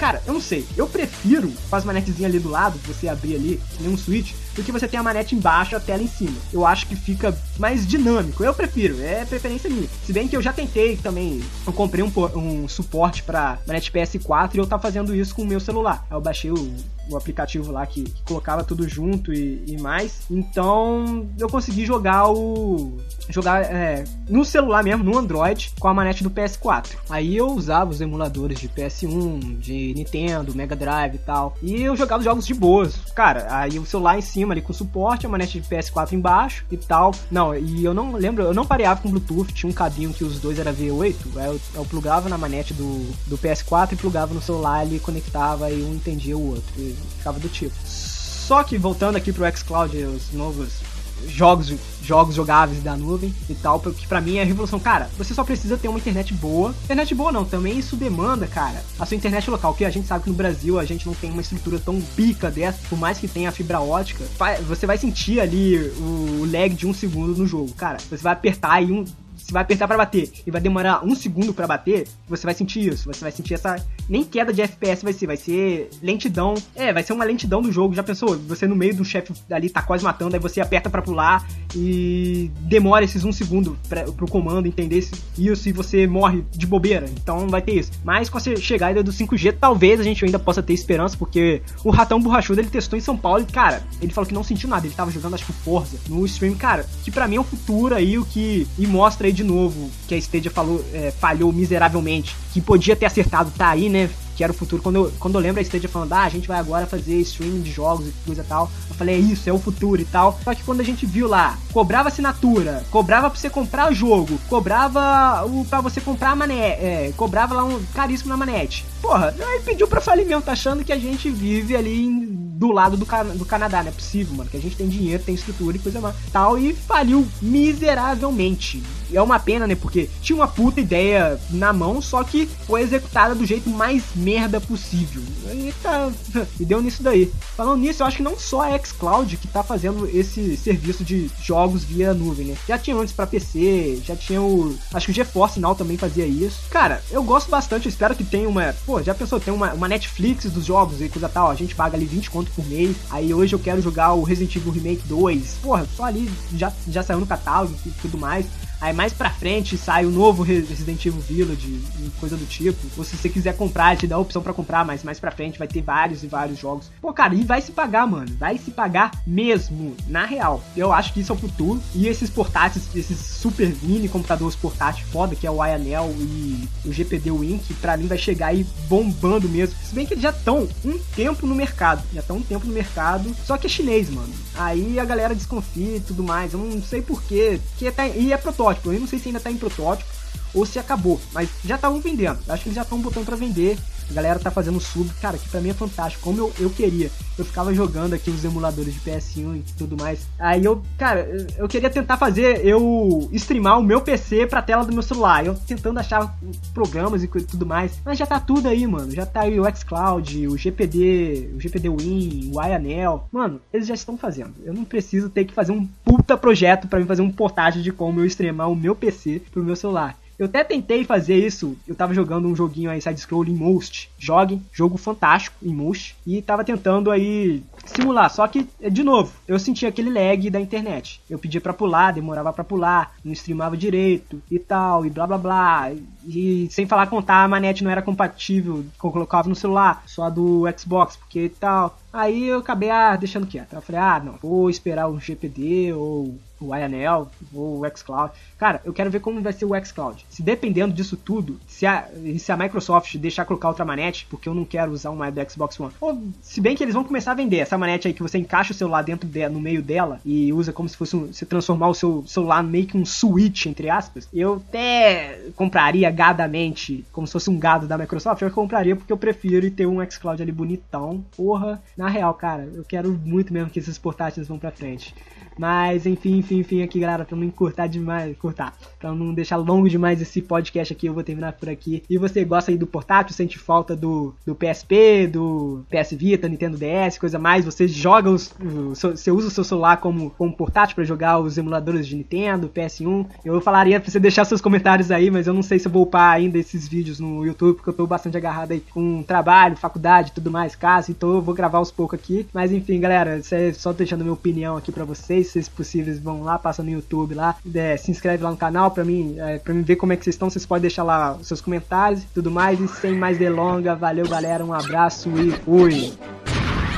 Cara, 0.00 0.22
eu 0.26 0.32
não 0.32 0.40
sei. 0.40 0.66
Eu 0.78 0.86
prefiro 0.86 1.52
com 1.68 1.76
as 1.76 1.84
manetezinhas 1.84 2.30
ali 2.30 2.38
do 2.38 2.48
lado, 2.48 2.78
você 2.86 3.06
abrir 3.06 3.34
ali, 3.34 3.60
que 3.76 3.82
nem 3.82 3.92
um 3.92 3.98
switch, 3.98 4.32
do 4.54 4.62
que 4.62 4.72
você 4.72 4.88
ter 4.88 4.96
a 4.96 5.02
manete 5.02 5.34
embaixo 5.34 5.76
a 5.76 5.80
tela 5.80 6.02
em 6.02 6.08
cima. 6.08 6.36
Eu 6.50 6.66
acho 6.66 6.86
que 6.86 6.96
fica 6.96 7.36
mais 7.58 7.86
dinâmico. 7.86 8.42
Eu 8.42 8.54
prefiro, 8.54 8.98
é 9.02 9.26
preferência 9.26 9.68
minha. 9.68 9.86
Se 10.06 10.12
bem 10.12 10.26
que 10.26 10.34
eu 10.34 10.40
já 10.40 10.54
tentei 10.54 10.96
também, 10.96 11.42
eu 11.66 11.72
comprei 11.72 12.02
um, 12.02 12.10
um 12.34 12.66
suporte 12.66 13.22
para 13.22 13.58
manete 13.66 13.92
PS4 13.92 14.54
e 14.54 14.58
eu 14.58 14.66
tava 14.66 14.80
fazendo 14.80 15.14
isso 15.14 15.34
com 15.34 15.42
o 15.42 15.46
meu 15.46 15.60
celular. 15.60 16.06
Aí 16.08 16.16
eu 16.16 16.20
baixei 16.20 16.50
o, 16.50 16.74
o 17.10 17.16
aplicativo 17.16 17.70
lá 17.70 17.84
que, 17.84 18.04
que 18.04 18.22
colocava 18.22 18.64
tudo 18.64 18.88
junto 18.88 19.34
e, 19.34 19.64
e, 19.66 19.78
mais. 19.80 20.22
Então 20.30 21.28
eu 21.38 21.48
consegui 21.48 21.84
jogar 21.84 22.30
o. 22.30 22.96
jogar 23.28 23.62
é, 23.64 24.04
no 24.28 24.44
celular 24.46 24.82
mesmo, 24.82 25.04
no 25.04 25.18
Android, 25.18 25.72
com 25.78 25.88
a 25.88 25.94
manete 25.94 26.22
do 26.22 26.30
PS4. 26.30 26.96
Aí 27.10 27.36
eu 27.36 27.48
usava 27.48 27.90
os 27.90 28.00
emuladores 28.00 28.19
de 28.28 28.68
PS1, 28.68 29.58
de 29.58 29.94
Nintendo, 29.94 30.54
Mega 30.54 30.76
Drive 30.76 31.14
e 31.14 31.18
tal. 31.18 31.56
E 31.62 31.82
eu 31.82 31.96
jogava 31.96 32.22
jogos 32.22 32.46
de 32.46 32.54
boas. 32.54 32.96
Cara, 33.14 33.46
aí 33.48 33.78
o 33.78 33.86
celular 33.86 34.18
em 34.18 34.22
cima 34.22 34.52
ali 34.52 34.60
com 34.60 34.72
suporte, 34.72 35.26
a 35.26 35.28
manete 35.28 35.60
de 35.60 35.68
PS4 35.68 36.12
embaixo 36.12 36.64
e 36.70 36.76
tal. 36.76 37.12
Não, 37.30 37.56
e 37.56 37.84
eu 37.84 37.94
não 37.94 38.12
lembro, 38.12 38.42
eu 38.44 38.54
não 38.54 38.66
pareava 38.66 39.00
com 39.00 39.10
Bluetooth, 39.10 39.52
tinha 39.52 39.70
um 39.70 39.74
cabinho 39.74 40.12
que 40.12 40.24
os 40.24 40.38
dois 40.38 40.58
era 40.58 40.72
V8. 40.72 41.14
Aí 41.36 41.46
eu, 41.46 41.60
eu 41.74 41.84
plugava 41.84 42.28
na 42.28 42.36
manete 42.36 42.74
do, 42.74 43.10
do 43.26 43.38
PS4 43.38 43.92
e 43.92 43.96
plugava 43.96 44.34
no 44.34 44.42
celular, 44.42 44.84
ele 44.84 44.98
conectava 44.98 45.70
e 45.70 45.82
um 45.82 45.94
entendia 45.94 46.36
o 46.36 46.50
outro. 46.50 46.72
E 46.76 46.96
ficava 47.18 47.38
do 47.38 47.48
tipo. 47.48 47.74
Só 47.84 48.64
que 48.64 48.76
voltando 48.76 49.14
aqui 49.14 49.32
pro 49.32 49.46
xCloud, 49.56 49.96
os 49.96 50.32
novos 50.32 50.80
jogos 51.28 51.72
jogos 52.02 52.34
jogáveis 52.34 52.82
da 52.82 52.96
nuvem 52.96 53.32
e 53.48 53.54
tal, 53.54 53.78
que 53.78 54.06
para 54.06 54.20
mim 54.20 54.38
é 54.38 54.42
a 54.42 54.44
revolução. 54.44 54.80
Cara, 54.80 55.08
você 55.16 55.32
só 55.32 55.44
precisa 55.44 55.78
ter 55.78 55.86
uma 55.86 55.98
internet 55.98 56.34
boa. 56.34 56.74
Internet 56.84 57.14
boa 57.14 57.30
não, 57.30 57.44
também 57.44 57.78
isso 57.78 57.94
demanda, 57.94 58.48
cara, 58.48 58.82
a 58.98 59.06
sua 59.06 59.16
internet 59.16 59.48
local, 59.48 59.74
que 59.74 59.84
a 59.84 59.90
gente 59.90 60.08
sabe 60.08 60.24
que 60.24 60.30
no 60.30 60.36
Brasil 60.36 60.78
a 60.78 60.84
gente 60.84 61.06
não 61.06 61.14
tem 61.14 61.30
uma 61.30 61.40
estrutura 61.40 61.78
tão 61.78 62.00
pica 62.16 62.50
dessa, 62.50 62.78
por 62.88 62.98
mais 62.98 63.18
que 63.18 63.28
tenha 63.28 63.52
fibra 63.52 63.80
ótica, 63.80 64.24
você 64.66 64.86
vai 64.86 64.98
sentir 64.98 65.40
ali 65.40 65.76
o 65.98 66.48
lag 66.50 66.70
de 66.70 66.86
um 66.86 66.92
segundo 66.92 67.36
no 67.36 67.46
jogo. 67.46 67.72
Cara, 67.74 67.98
você 68.08 68.22
vai 68.22 68.32
apertar 68.32 68.82
e 68.82 68.90
um 68.90 69.04
você 69.44 69.52
vai 69.52 69.62
apertar 69.62 69.86
para 69.88 69.96
bater 69.96 70.30
e 70.46 70.50
vai 70.50 70.60
demorar 70.60 71.04
um 71.04 71.14
segundo 71.14 71.52
para 71.52 71.66
bater, 71.66 72.06
você 72.28 72.44
vai 72.44 72.54
sentir 72.54 72.88
isso. 72.88 73.04
Você 73.06 73.20
vai 73.20 73.32
sentir 73.32 73.54
essa. 73.54 73.76
Nem 74.08 74.24
queda 74.24 74.52
de 74.52 74.62
FPS 74.62 75.02
vai 75.02 75.12
ser, 75.12 75.26
vai 75.26 75.36
ser 75.36 75.90
lentidão. 76.02 76.54
É, 76.74 76.92
vai 76.92 77.02
ser 77.02 77.12
uma 77.12 77.24
lentidão 77.24 77.62
do 77.62 77.72
jogo. 77.72 77.94
Já 77.94 78.02
pensou? 78.02 78.36
Você 78.48 78.66
no 78.66 78.76
meio 78.76 78.94
do 78.94 79.04
chefe 79.04 79.32
ali 79.50 79.68
tá 79.68 79.82
quase 79.82 80.04
matando, 80.04 80.34
aí 80.34 80.40
você 80.40 80.60
aperta 80.60 80.90
para 80.90 81.02
pular 81.02 81.46
e 81.74 82.50
demora 82.60 83.04
esses 83.04 83.24
um 83.24 83.32
segundo 83.32 83.78
pra, 83.88 84.04
pro 84.04 84.28
comando 84.28 84.66
entender 84.66 85.04
isso 85.38 85.68
e 85.68 85.72
você 85.72 86.06
morre 86.06 86.44
de 86.50 86.66
bobeira. 86.66 87.06
Então 87.10 87.48
vai 87.48 87.62
ter 87.62 87.78
isso. 87.78 87.92
Mas 88.04 88.28
com 88.28 88.38
a 88.38 88.40
chegada 88.40 89.02
do 89.02 89.12
5G, 89.12 89.56
talvez 89.58 90.00
a 90.00 90.02
gente 90.02 90.24
ainda 90.24 90.38
possa 90.38 90.62
ter 90.62 90.72
esperança, 90.72 91.16
porque 91.16 91.62
o 91.84 91.90
Ratão 91.90 92.20
Borrachudo 92.20 92.60
ele 92.60 92.70
testou 92.70 92.98
em 92.98 93.02
São 93.02 93.16
Paulo 93.16 93.42
e, 93.42 93.52
cara, 93.52 93.82
ele 94.00 94.12
falou 94.12 94.26
que 94.26 94.34
não 94.34 94.42
sentiu 94.42 94.68
nada. 94.68 94.86
Ele 94.86 94.94
tava 94.94 95.10
jogando, 95.10 95.34
acho 95.34 95.46
que 95.46 95.52
Forza 95.52 95.98
no 96.08 96.24
stream, 96.26 96.54
cara, 96.54 96.86
que 97.04 97.10
para 97.10 97.28
mim 97.28 97.36
é 97.36 97.40
o 97.40 97.44
futuro 97.44 97.94
aí, 97.94 98.18
o 98.18 98.24
que. 98.24 98.66
E 98.78 98.86
mostra 98.86 99.26
aí 99.26 99.29
de 99.32 99.44
novo 99.44 99.90
que 100.06 100.14
a 100.14 100.18
Stadia 100.18 100.50
falou, 100.50 100.84
é, 100.92 101.10
falhou 101.10 101.52
miseravelmente, 101.52 102.36
que 102.52 102.60
podia 102.60 102.96
ter 102.96 103.06
acertado, 103.06 103.52
tá 103.56 103.68
aí, 103.70 103.88
né? 103.88 104.10
Que 104.36 104.44
era 104.44 104.52
o 104.52 104.56
futuro. 104.56 104.82
Quando 104.82 104.96
eu, 104.96 105.12
quando 105.18 105.34
eu 105.34 105.40
lembro 105.40 105.60
a 105.60 105.62
Stadia 105.62 105.88
falando, 105.88 106.12
ah, 106.14 106.22
a 106.22 106.28
gente 106.28 106.48
vai 106.48 106.58
agora 106.58 106.86
fazer 106.86 107.20
streaming 107.20 107.60
de 107.60 107.70
jogos 107.70 108.08
e 108.08 108.12
coisa 108.24 108.42
e 108.42 108.44
tal, 108.44 108.70
eu 108.88 108.94
falei, 108.94 109.16
é 109.16 109.18
isso, 109.18 109.48
é 109.48 109.52
o 109.52 109.58
futuro 109.58 110.00
e 110.00 110.04
tal. 110.04 110.38
Só 110.42 110.54
que 110.54 110.62
quando 110.62 110.80
a 110.80 110.84
gente 110.84 111.04
viu 111.04 111.28
lá, 111.28 111.58
cobrava 111.72 112.08
assinatura, 112.08 112.84
cobrava 112.90 113.28
pra 113.28 113.38
você 113.38 113.50
comprar 113.50 113.90
o 113.90 113.94
jogo, 113.94 114.38
cobrava 114.48 115.44
o 115.44 115.64
pra 115.64 115.80
você 115.80 116.00
comprar 116.00 116.30
a 116.30 116.36
manete, 116.36 116.82
é, 116.82 117.12
cobrava 117.16 117.54
lá 117.54 117.64
um 117.64 117.82
caríssimo 117.94 118.30
na 118.30 118.36
manete. 118.36 118.84
Porra, 119.02 119.34
aí 119.38 119.60
pediu 119.60 119.86
pra 119.86 120.00
falir 120.00 120.26
mesmo, 120.26 120.42
tá 120.42 120.52
achando 120.52 120.84
que 120.84 120.92
a 120.92 120.98
gente 120.98 121.30
vive 121.30 121.76
ali 121.76 122.06
em 122.06 122.39
do 122.60 122.70
lado 122.72 122.94
do, 122.94 123.06
do 123.38 123.46
Canadá, 123.46 123.82
não 123.82 123.88
é 123.88 123.92
possível, 123.92 124.36
mano, 124.36 124.50
que 124.50 124.56
a 124.58 124.60
gente 124.60 124.76
tem 124.76 124.86
dinheiro, 124.86 125.22
tem 125.22 125.34
estrutura 125.34 125.78
e 125.78 125.80
coisa 125.80 125.98
mais 125.98 126.14
tal, 126.30 126.58
e 126.58 126.74
faliu 126.74 127.26
miseravelmente. 127.40 128.82
É 129.12 129.20
uma 129.20 129.40
pena, 129.40 129.66
né, 129.66 129.74
porque 129.74 130.10
tinha 130.20 130.36
uma 130.36 130.46
puta 130.46 130.78
ideia 130.78 131.40
na 131.48 131.72
mão, 131.72 132.02
só 132.02 132.22
que 132.22 132.46
foi 132.66 132.82
executada 132.82 133.34
do 133.34 133.46
jeito 133.46 133.70
mais 133.70 134.04
merda 134.14 134.60
possível. 134.60 135.22
E, 135.46 135.72
tá, 135.82 136.12
e 136.60 136.64
deu 136.66 136.82
nisso 136.82 137.02
daí. 137.02 137.32
Falando 137.56 137.80
nisso, 137.80 138.02
eu 138.02 138.06
acho 138.06 138.18
que 138.18 138.22
não 138.22 138.38
só 138.38 138.60
a 138.60 138.78
xCloud 138.78 139.38
que 139.38 139.48
tá 139.48 139.62
fazendo 139.62 140.06
esse 140.06 140.54
serviço 140.56 141.02
de 141.02 141.30
jogos 141.42 141.82
via 141.82 142.12
nuvem, 142.12 142.48
né? 142.48 142.56
Já 142.68 142.78
tinha 142.78 142.94
antes 142.94 143.12
para 143.12 143.26
PC, 143.26 144.02
já 144.04 144.14
tinha 144.14 144.40
o. 144.40 144.76
Acho 144.92 145.06
que 145.06 145.12
o 145.12 145.14
GeForce 145.14 145.58
Now 145.58 145.74
também 145.74 145.96
fazia 145.96 146.26
isso. 146.26 146.60
Cara, 146.70 147.02
eu 147.10 147.22
gosto 147.22 147.50
bastante, 147.50 147.86
eu 147.86 147.90
espero 147.90 148.14
que 148.14 148.22
tenha 148.22 148.48
uma. 148.48 148.74
Pô, 148.86 149.02
já 149.02 149.14
pensou, 149.14 149.40
tem 149.40 149.52
uma, 149.52 149.72
uma 149.72 149.88
Netflix 149.88 150.44
dos 150.44 150.66
jogos 150.66 151.00
e 151.00 151.08
coisa 151.08 151.28
tal, 151.28 151.50
a 151.50 151.54
gente 151.54 151.74
paga 151.74 151.96
ali 151.96 152.04
20 152.04 152.30
conto 152.30 152.49
por 152.54 152.66
mês. 152.66 152.96
Aí 153.10 153.32
hoje 153.32 153.54
eu 153.54 153.58
quero 153.58 153.80
jogar 153.80 154.12
o 154.14 154.22
Resident 154.22 154.56
Evil 154.56 154.72
Remake 154.72 155.02
2. 155.06 155.58
Porra, 155.62 155.86
só 155.96 156.04
ali 156.04 156.30
já, 156.54 156.72
já 156.88 157.02
saiu 157.02 157.20
no 157.20 157.26
catálogo 157.26 157.74
e 157.84 157.90
tudo 158.02 158.18
mais. 158.18 158.46
Aí 158.80 158.92
mais 158.92 159.12
pra 159.12 159.30
frente 159.30 159.76
sai 159.76 160.06
o 160.06 160.10
novo 160.10 160.42
Resident 160.42 161.04
Evil 161.04 161.20
Village 161.20 161.80
coisa 162.18 162.36
do 162.36 162.46
tipo. 162.46 162.78
Ou 162.96 163.04
se 163.04 163.16
você 163.16 163.28
quiser 163.28 163.56
comprar, 163.56 163.96
te 163.96 164.06
dá 164.06 164.16
a 164.16 164.18
opção 164.18 164.42
para 164.42 164.52
comprar, 164.52 164.84
mas 164.84 165.02
mais 165.02 165.20
pra 165.20 165.30
frente 165.30 165.58
vai 165.58 165.68
ter 165.68 165.82
vários 165.82 166.22
e 166.22 166.26
vários 166.26 166.58
jogos. 166.58 166.90
Pô, 167.00 167.12
cara, 167.12 167.34
e 167.34 167.42
vai 167.42 167.60
se 167.60 167.72
pagar, 167.72 168.06
mano. 168.06 168.34
Vai 168.38 168.58
se 168.58 168.70
pagar 168.70 169.10
mesmo, 169.26 169.96
na 170.06 170.24
real. 170.24 170.62
Eu 170.76 170.92
acho 170.92 171.12
que 171.12 171.20
isso 171.20 171.32
é 171.32 171.34
o 171.34 171.38
futuro. 171.38 171.80
E 171.94 172.06
esses 172.06 172.30
portáteis, 172.30 172.88
esses 172.94 173.18
super 173.18 173.74
mini 173.82 174.08
computadores 174.08 174.56
portáteis 174.56 175.06
foda, 175.08 175.34
que 175.34 175.46
é 175.46 175.50
o 175.50 175.64
Ionel 175.64 176.14
e 176.18 176.68
o 176.84 176.92
GPD 176.92 177.30
Win, 177.30 177.58
que 177.58 177.74
pra 177.74 177.96
mim 177.96 178.06
vai 178.06 178.18
chegar 178.18 178.48
aí 178.48 178.66
bombando 178.88 179.48
mesmo. 179.48 179.74
Se 179.82 179.94
bem 179.94 180.06
que 180.06 180.14
eles 180.14 180.22
já 180.22 180.30
estão 180.30 180.68
um 180.84 180.98
tempo 181.14 181.46
no 181.46 181.54
mercado. 181.54 182.02
Já 182.12 182.20
estão 182.20 182.36
um 182.36 182.42
tempo 182.42 182.66
no 182.66 182.72
mercado. 182.72 183.34
Só 183.44 183.56
que 183.56 183.66
é 183.66 183.70
chinês, 183.70 184.10
mano. 184.10 184.32
Aí 184.54 184.98
a 184.98 185.04
galera 185.04 185.34
desconfia 185.34 185.96
e 185.96 186.00
tudo 186.00 186.22
mais. 186.22 186.52
Eu 186.52 186.60
não 186.60 186.82
sei 186.82 187.02
porquê. 187.02 187.60
Que 187.78 187.90
tá, 187.90 188.06
e 188.06 188.32
é 188.32 188.36
protótipo. 188.36 188.69
Eu 188.94 189.00
não 189.00 189.06
sei 189.06 189.18
se 189.18 189.28
ainda 189.28 189.40
tá 189.40 189.50
em 189.50 189.56
protótipo 189.56 190.08
ou 190.54 190.66
se 190.66 190.78
acabou. 190.78 191.20
Mas 191.32 191.48
já 191.64 191.76
estavam 191.76 192.00
vendendo. 192.00 192.38
Acho 192.48 192.62
que 192.62 192.68
eles 192.68 192.76
já 192.76 192.82
estão 192.82 192.98
botando 192.98 193.26
para 193.26 193.36
vender. 193.36 193.78
A 194.10 194.12
galera 194.12 194.40
tá 194.40 194.50
fazendo 194.50 194.80
sub, 194.80 195.08
cara, 195.20 195.38
que 195.38 195.48
pra 195.48 195.60
mim 195.60 195.70
é 195.70 195.74
fantástico. 195.74 196.24
Como 196.24 196.38
eu, 196.38 196.52
eu 196.58 196.68
queria. 196.68 197.08
Eu 197.38 197.44
ficava 197.44 197.72
jogando 197.72 198.12
aqui 198.12 198.28
os 198.28 198.44
emuladores 198.44 198.92
de 198.92 199.00
PS1 199.00 199.56
e 199.56 199.64
tudo 199.78 199.96
mais. 199.96 200.26
Aí 200.36 200.64
eu, 200.64 200.82
cara, 200.98 201.46
eu 201.56 201.68
queria 201.68 201.88
tentar 201.88 202.16
fazer 202.16 202.66
eu 202.66 203.28
streamar 203.32 203.78
o 203.78 203.82
meu 203.82 204.00
PC 204.00 204.48
pra 204.48 204.60
tela 204.60 204.84
do 204.84 204.92
meu 204.92 205.02
celular. 205.02 205.46
Eu 205.46 205.54
tentando 205.54 206.00
achar 206.00 206.36
programas 206.74 207.22
e 207.22 207.28
tudo 207.28 207.64
mais. 207.64 208.00
Mas 208.04 208.18
já 208.18 208.26
tá 208.26 208.40
tudo 208.40 208.68
aí, 208.68 208.84
mano. 208.84 209.12
Já 209.12 209.24
tá 209.24 209.42
aí 209.42 209.60
o 209.60 209.76
xCloud, 209.76 210.48
o 210.48 210.56
GPD, 210.56 211.52
o 211.54 211.60
GPD 211.60 211.88
Win, 211.88 212.50
o 212.52 212.60
iAnel. 212.60 213.28
Mano, 213.30 213.60
eles 213.72 213.86
já 213.86 213.94
estão 213.94 214.18
fazendo. 214.18 214.54
Eu 214.64 214.74
não 214.74 214.84
preciso 214.84 215.30
ter 215.30 215.44
que 215.44 215.54
fazer 215.54 215.70
um 215.70 215.86
puta 216.04 216.36
projeto 216.36 216.88
para 216.88 216.98
mim 216.98 217.06
fazer 217.06 217.22
um 217.22 217.30
portágio 217.30 217.80
de 217.80 217.92
como 217.92 218.18
eu 218.18 218.26
streamar 218.26 218.68
o 218.68 218.76
meu 218.76 218.96
PC 218.96 219.40
pro 219.52 219.62
meu 219.62 219.76
celular. 219.76 220.16
Eu 220.40 220.46
até 220.46 220.64
tentei 220.64 221.04
fazer 221.04 221.36
isso. 221.36 221.76
Eu 221.86 221.94
tava 221.94 222.14
jogando 222.14 222.48
um 222.48 222.56
joguinho 222.56 222.90
aí 222.90 222.98
side-scroll 222.98 223.44
em 223.44 223.54
Most. 223.54 224.10
Jogue, 224.18 224.58
jogo 224.72 224.96
fantástico 224.96 225.54
em 225.62 225.74
Most. 225.74 226.16
E 226.26 226.40
tava 226.40 226.64
tentando 226.64 227.10
aí 227.10 227.62
simular. 227.84 228.30
Só 228.30 228.48
que, 228.48 228.66
de 228.90 229.02
novo, 229.04 229.30
eu 229.46 229.58
sentia 229.58 229.90
aquele 229.90 230.08
lag 230.08 230.48
da 230.48 230.58
internet. 230.58 231.20
Eu 231.28 231.38
pedia 231.38 231.60
para 231.60 231.74
pular, 231.74 232.12
demorava 232.12 232.54
para 232.54 232.64
pular, 232.64 233.14
não 233.22 233.34
streamava 233.34 233.76
direito 233.76 234.40
e 234.50 234.58
tal, 234.58 235.04
e 235.04 235.10
blá 235.10 235.26
blá 235.26 235.36
blá. 235.36 235.92
E 236.26 236.68
sem 236.70 236.86
falar 236.86 237.08
contar, 237.08 237.44
a 237.44 237.48
manete 237.48 237.84
não 237.84 237.90
era 237.90 238.00
compatível 238.00 238.82
que 238.98 239.04
eu 239.04 239.10
colocava 239.10 239.46
no 239.46 239.54
celular, 239.54 240.02
só 240.06 240.22
a 240.22 240.30
do 240.30 240.64
Xbox, 240.74 241.16
porque 241.16 241.52
tal. 241.60 241.98
Aí 242.10 242.48
eu 242.48 242.60
acabei 242.60 242.88
ah, 242.88 243.14
deixando 243.14 243.46
quieto. 243.46 243.74
Eu 243.74 243.82
falei, 243.82 244.00
ah, 244.00 244.22
não, 244.24 244.38
vou 244.40 244.70
esperar 244.70 245.06
o 245.06 245.20
GPD 245.20 245.92
ou 245.92 246.34
o 246.60 246.74
IANEL 246.74 247.30
ou 247.52 247.80
o 247.80 247.96
xCloud. 247.96 248.32
Cara, 248.58 248.80
eu 248.84 248.92
quero 248.92 249.10
ver 249.10 249.20
como 249.20 249.40
vai 249.40 249.52
ser 249.52 249.64
o 249.64 249.84
xCloud. 249.84 250.24
Se 250.28 250.42
dependendo 250.42 250.94
disso 250.94 251.16
tudo, 251.16 251.58
se 251.66 251.86
a, 251.86 252.08
se 252.38 252.52
a 252.52 252.56
Microsoft 252.56 253.16
deixar 253.16 253.44
colocar 253.44 253.68
outra 253.68 253.84
manete, 253.84 254.26
porque 254.28 254.48
eu 254.48 254.54
não 254.54 254.64
quero 254.64 254.92
usar 254.92 255.10
uma 255.10 255.30
do 255.30 255.50
Xbox 255.50 255.78
One, 255.80 255.92
ou 256.00 256.22
se 256.42 256.60
bem 256.60 256.76
que 256.76 256.82
eles 256.82 256.94
vão 256.94 257.04
começar 257.04 257.32
a 257.32 257.34
vender 257.34 257.58
essa 257.58 257.78
manete 257.78 258.08
aí 258.08 258.14
que 258.14 258.22
você 258.22 258.38
encaixa 258.38 258.72
o 258.72 258.76
celular 258.76 259.02
dentro 259.02 259.28
de, 259.28 259.48
no 259.48 259.60
meio 259.60 259.82
dela 259.82 260.20
e 260.24 260.52
usa 260.52 260.72
como 260.72 260.88
se 260.88 260.96
fosse 260.96 261.16
um, 261.16 261.32
se 261.32 261.46
transformar 261.46 261.88
o 261.88 261.94
seu 261.94 262.24
celular 262.26 262.62
meio 262.62 262.86
que 262.86 262.96
um 262.96 263.04
switch, 263.04 263.66
entre 263.66 263.88
aspas, 263.88 264.28
eu 264.32 264.62
até 264.68 265.40
compraria 265.56 266.10
gadamente, 266.10 267.04
como 267.12 267.26
se 267.26 267.32
fosse 267.32 267.50
um 267.50 267.58
gado 267.58 267.86
da 267.86 267.96
Microsoft, 267.96 268.42
eu 268.42 268.50
compraria 268.50 268.96
porque 268.96 269.12
eu 269.12 269.16
prefiro 269.16 269.70
ter 269.70 269.86
um 269.86 270.04
xCloud 270.08 270.42
ali 270.42 270.52
bonitão. 270.52 271.24
Porra, 271.36 271.82
na 271.96 272.08
real, 272.08 272.34
cara, 272.34 272.68
eu 272.74 272.84
quero 272.84 273.12
muito 273.24 273.52
mesmo 273.52 273.70
que 273.70 273.78
esses 273.78 273.98
portáteis 273.98 274.48
vão 274.48 274.58
pra 274.58 274.70
frente. 274.70 275.14
Mas 275.60 276.06
enfim, 276.06 276.38
enfim, 276.38 276.60
enfim 276.60 276.82
aqui, 276.82 276.98
galera, 276.98 277.22
pra 277.22 277.36
não 277.36 277.44
encurtar 277.44 277.86
demais, 277.86 278.34
cortar, 278.38 278.74
pra 278.98 279.12
não 279.12 279.34
deixar 279.34 279.58
longo 279.58 279.90
demais 279.90 280.18
esse 280.22 280.40
podcast 280.40 280.90
aqui, 280.90 281.04
eu 281.04 281.12
vou 281.12 281.22
terminar 281.22 281.52
por 281.52 281.68
aqui. 281.68 282.02
E 282.08 282.16
você 282.16 282.42
gosta 282.46 282.70
aí 282.70 282.78
do 282.78 282.86
portátil, 282.86 283.34
sente 283.34 283.58
falta 283.58 283.94
do, 283.94 284.34
do 284.46 284.54
PSP, 284.54 285.26
do 285.26 285.84
PS 285.90 286.14
Vita, 286.14 286.48
Nintendo 286.48 286.78
DS, 286.78 287.18
coisa 287.18 287.38
mais, 287.38 287.66
você 287.66 287.86
joga 287.86 288.30
os, 288.30 288.54
você 288.88 289.30
usa 289.30 289.48
o 289.48 289.50
seu 289.50 289.62
celular 289.62 289.98
como, 289.98 290.30
como 290.30 290.50
portátil 290.56 290.94
para 290.94 291.04
jogar 291.04 291.38
os 291.38 291.58
emuladores 291.58 292.06
de 292.06 292.16
Nintendo, 292.16 292.70
PS1. 292.74 293.26
Eu 293.44 293.60
falaria 293.60 294.00
pra 294.00 294.10
você 294.10 294.18
deixar 294.18 294.46
seus 294.46 294.62
comentários 294.62 295.10
aí, 295.10 295.30
mas 295.30 295.46
eu 295.46 295.52
não 295.52 295.62
sei 295.62 295.78
se 295.78 295.86
eu 295.86 295.92
vou 295.92 296.04
upar 296.04 296.32
ainda 296.32 296.56
esses 296.56 296.88
vídeos 296.88 297.20
no 297.20 297.44
YouTube, 297.44 297.76
porque 297.76 297.90
eu 297.90 297.94
tô 297.94 298.06
bastante 298.06 298.34
agarrado 298.34 298.72
aí 298.72 298.80
com 298.94 299.22
trabalho, 299.22 299.76
faculdade, 299.76 300.32
tudo 300.32 300.50
mais, 300.50 300.74
casa, 300.74 301.10
então 301.10 301.34
eu 301.34 301.42
vou 301.42 301.54
gravar 301.54 301.76
aos 301.76 301.90
poucos 301.90 302.18
aqui. 302.18 302.46
Mas 302.50 302.72
enfim, 302.72 302.98
galera, 302.98 303.36
isso 303.36 303.54
é 303.54 303.74
só 303.74 303.92
deixando 303.92 304.22
minha 304.22 304.32
opinião 304.32 304.78
aqui 304.78 304.90
para 304.90 305.04
vocês, 305.04 305.49
se 305.50 305.70
possíveis 305.70 306.18
vão 306.18 306.42
lá, 306.42 306.58
passa 306.58 306.82
no 306.82 306.90
YouTube 306.90 307.34
lá, 307.34 307.56
é, 307.74 307.96
se 307.96 308.10
inscreve 308.10 308.42
lá 308.42 308.50
no 308.50 308.56
canal 308.56 308.90
pra 308.90 309.04
mim, 309.04 309.36
é, 309.38 309.58
pra 309.58 309.74
mim 309.74 309.82
ver 309.82 309.96
como 309.96 310.12
é 310.12 310.16
que 310.16 310.24
vocês 310.24 310.34
estão, 310.34 310.48
vocês 310.48 310.64
podem 310.64 310.82
deixar 310.82 311.02
lá 311.02 311.34
os 311.34 311.46
seus 311.46 311.60
comentários 311.60 312.22
e 312.22 312.26
tudo 312.34 312.50
mais, 312.50 312.80
e 312.80 312.88
sem 312.88 313.14
mais 313.14 313.38
delonga, 313.38 313.94
valeu 313.94 314.28
galera, 314.28 314.64
um 314.64 314.72
abraço 314.72 315.30
e 315.36 315.50
fui! 315.64 316.12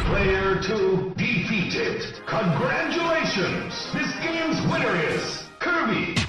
Player 0.08 0.60
2 0.60 1.14
defeated. 1.16 2.22
Congratulations! 2.26 3.92
This 3.92 4.12
game's 4.22 4.60
winner 4.70 4.94
is 5.14 5.48
Kirby! 5.60 6.21